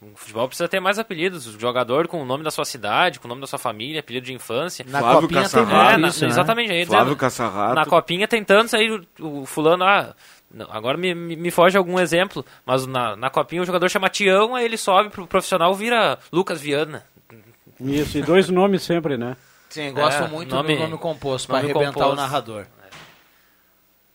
[0.01, 1.47] O futebol precisa ter mais apelidos.
[1.47, 4.25] O jogador com o nome da sua cidade, com o nome da sua família, apelido
[4.27, 4.85] de infância.
[4.87, 5.93] Na Flávio copinha tem Caçarrato.
[5.93, 6.27] É, na- isso, né?
[6.27, 6.71] exatamente.
[6.71, 7.75] aí Flávio dizendo, Caçarrato.
[7.75, 9.05] Na copinha tem tantos, aí o,
[9.41, 10.13] o fulano, ah,
[10.69, 14.53] agora me, me, me foge algum exemplo, mas na, na copinha o jogador chama Tião,
[14.53, 17.03] aí ele sobe pro profissional, vira Lucas Viana.
[17.79, 19.35] Isso, e dois nomes sempre, né?
[19.69, 22.15] Sim, gosto É, muito nome- do nome composto, para arrebentar o composto.
[22.15, 22.65] narrador.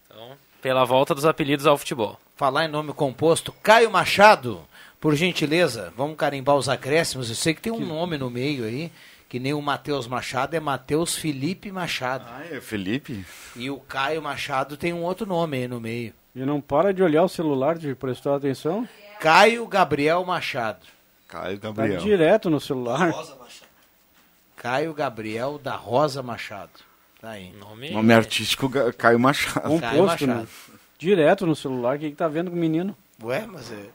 [0.07, 2.19] Então, pela volta dos apelidos ao futebol.
[2.37, 4.63] Falar em nome composto, Caio Machado,
[5.01, 7.29] por gentileza, vamos carimbar os acréscimos.
[7.31, 8.93] Eu sei que tem um nome no meio aí,
[9.29, 12.25] que nem o Matheus Machado, é Matheus Felipe Machado.
[12.29, 13.25] Ah, é Felipe?
[13.57, 16.13] E o Caio Machado tem um outro nome aí no meio.
[16.35, 18.89] E não para de olhar o celular, de prestar atenção.
[19.19, 20.87] Caio Gabriel Machado.
[21.27, 22.01] Caio Tá Gabriel.
[22.01, 23.13] direto no celular.
[24.57, 26.71] Caio Gabriel da Rosa Machado.
[27.21, 27.53] Tá aí.
[27.59, 29.79] Nome, Nome artístico Caio Machado.
[29.81, 30.35] Caio Composto, né?
[30.35, 30.49] Machado.
[30.99, 31.97] Direto no celular.
[31.97, 32.97] O que, que tá vendo com o menino?
[33.23, 33.87] Ué, mas é...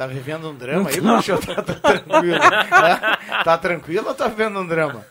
[0.00, 1.36] Tá vivendo um drama aí, Bruxo?
[1.36, 2.40] Tá, tá tranquilo?
[2.42, 3.42] Hã?
[3.44, 5.04] tá tranquilo ou tá vivendo um drama?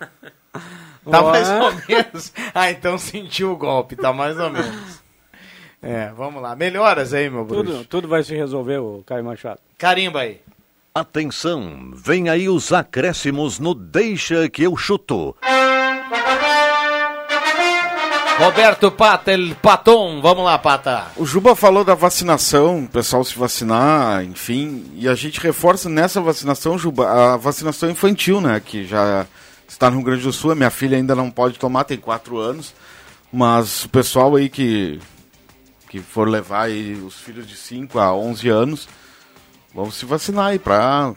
[1.07, 1.31] Tá Ué.
[1.31, 2.33] mais ou menos.
[2.55, 4.99] Ah, então sentiu o golpe, tá mais ou menos.
[5.79, 6.55] É, vamos lá.
[6.55, 7.71] Melhoras aí, meu bruxo.
[7.71, 9.59] Tudo, tudo vai se resolver, o Caio Machado.
[9.77, 10.41] Carimba aí.
[10.95, 15.35] Atenção, vem aí os acréscimos no Deixa que eu chuto.
[18.39, 20.21] Roberto Pata, el Paton.
[20.21, 21.07] Vamos lá, Pata.
[21.17, 26.21] O Juba falou da vacinação, o pessoal se vacinar, enfim, e a gente reforça nessa
[26.21, 29.27] vacinação, Juba, a vacinação infantil, né, que já
[29.67, 32.37] está no Rio Grande do Sul, a minha filha ainda não pode tomar, tem quatro
[32.37, 32.73] anos,
[33.29, 35.01] mas o pessoal aí que,
[35.89, 38.87] que for levar aí os filhos de 5 a 11 anos,
[39.75, 41.13] vão se vacinar aí pra...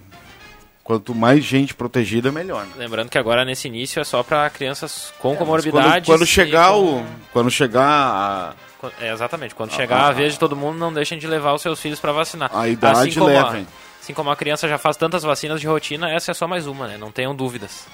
[0.84, 2.64] Quanto mais gente protegida, melhor.
[2.66, 2.72] né?
[2.76, 6.06] Lembrando que agora nesse início é só para crianças com Mas comorbidades.
[6.06, 7.06] Quando, quando chegar com- o...
[7.32, 8.54] Quando chegar a...
[9.00, 9.54] É, exatamente.
[9.54, 11.80] Quando Ah, chegar ah, a vez de todo mundo, não deixem de levar os seus
[11.80, 12.50] filhos para vacinar.
[12.52, 13.62] A idade assim como levem.
[13.62, 16.66] A, assim como a criança já faz tantas vacinas de rotina, essa é só mais
[16.66, 16.96] uma, né?
[16.98, 17.86] Não tenham dúvidas.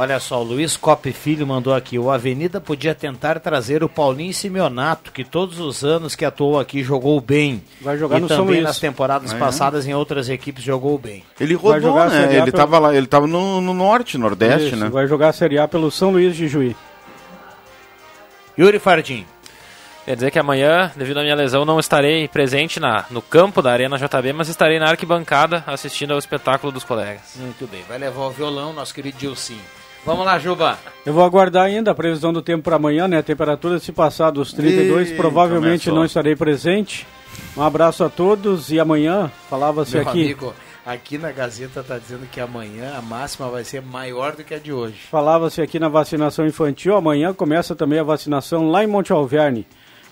[0.00, 1.98] Olha só, o Luiz Cop Filho mandou aqui.
[1.98, 6.84] O Avenida podia tentar trazer o Paulinho Simeonato, que todos os anos que atuou aqui
[6.84, 7.64] jogou bem.
[7.80, 8.62] Vai jogar e no São também Luís.
[8.64, 9.36] nas temporadas É.
[9.38, 11.24] passadas em outras equipes jogou bem.
[11.40, 12.28] Ele Vai rodou, jogar a Série né?
[12.28, 14.88] A Ele pelo- tava lá, ele tava no, no norte, nordeste, Isso, né?
[14.88, 16.76] Vai jogar a Série A pelo São Luís de Juí.
[18.58, 19.26] Yuri Fardim.
[20.04, 23.70] Quer dizer que amanhã, devido à minha lesão, não estarei presente na, no campo da
[23.72, 27.20] Arena JB, mas estarei na arquibancada assistindo ao espetáculo dos colegas.
[27.36, 29.60] Muito bem, vai levar o violão, nosso querido Dilcinho.
[30.04, 30.78] Vamos lá, Juba.
[31.04, 33.18] Eu vou aguardar ainda a previsão do tempo para amanhã, né?
[33.18, 35.94] A temperatura se passar dos 32, Ih, provavelmente começou.
[35.94, 37.06] não estarei presente.
[37.56, 40.22] Um abraço a todos e amanhã falava-se Meu aqui.
[40.22, 40.54] amigo,
[40.86, 44.58] aqui na Gazeta tá dizendo que amanhã a máxima vai ser maior do que a
[44.58, 44.96] de hoje.
[45.10, 49.66] Falava-se aqui na vacinação infantil, amanhã começa também a vacinação lá em Monte Alverne,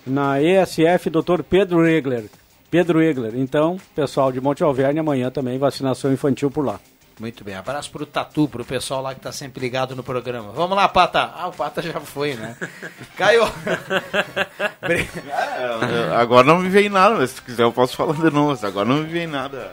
[0.07, 1.43] na ESF Dr.
[1.49, 2.25] Pedro Egler.
[2.71, 3.33] Pedro Egler.
[3.37, 6.79] Então, pessoal de Monte Alverne, amanhã também vacinação infantil por lá.
[7.19, 10.53] Muito bem, abraço pro Tatu, pro pessoal lá que tá sempre ligado no programa.
[10.53, 11.31] Vamos lá, Pata.
[11.35, 12.55] Ah, o Pata já foi, né?
[14.83, 18.67] Bre- É, agora não me vem nada, mas se quiser eu posso falar de novo,
[18.67, 19.73] agora não me vem nada.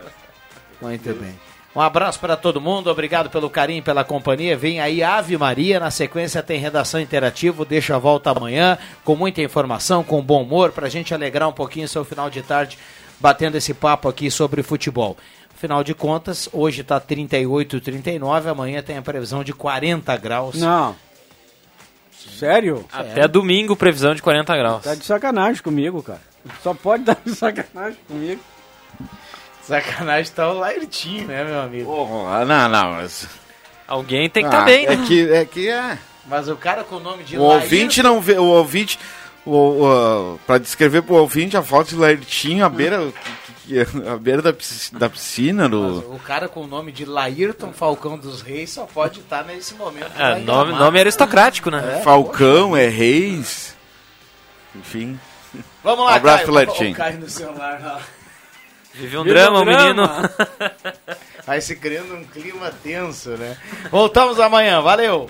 [0.82, 1.38] Muito bem.
[1.76, 4.56] Um abraço para todo mundo, obrigado pelo carinho, pela companhia.
[4.56, 9.42] Vem aí Ave Maria, na sequência tem redação interativa, deixa a volta amanhã, com muita
[9.42, 12.78] informação, com bom humor, pra gente alegrar um pouquinho seu final de tarde,
[13.20, 15.18] batendo esse papo aqui sobre futebol.
[15.64, 20.56] Afinal de contas, hoje tá 38, 39, amanhã tem a previsão de 40 graus.
[20.56, 20.94] Não.
[22.38, 22.86] Sério?
[22.92, 24.84] Até domingo, previsão de 40 graus.
[24.84, 26.20] Tá de sacanagem comigo, cara.
[26.62, 28.42] Só pode dar de sacanagem comigo.
[29.62, 31.86] Sacanagem tá o Lairtinho, né, meu amigo?
[31.86, 33.26] Porra, não, não, mas.
[33.88, 35.06] Alguém tem que Ah, estar bem, é né?
[35.08, 35.98] que é que é.
[36.28, 39.00] Mas o cara com o nome de O ouvinte não vê, o ouvinte,
[39.46, 43.14] o, o, para descrever pro ouvinte a foto de Laertinho à beira,
[44.12, 46.00] à beira da, pisc- da piscina do.
[46.14, 50.12] O cara com o nome de Laírton Falcão dos Reis só pode estar nesse momento.
[50.20, 52.02] É, nome, nome aristocrático, né?
[52.04, 53.76] Falcão, é Reis.
[54.76, 55.20] Enfim.
[55.84, 56.52] Vamos lá, Um abraço Caio.
[56.94, 58.02] O Caio no celular lá.
[58.94, 60.04] Vive um Vive drama, um o menino.
[61.46, 63.58] Vai se criando um clima tenso, né?
[63.92, 65.30] Voltamos amanhã, valeu!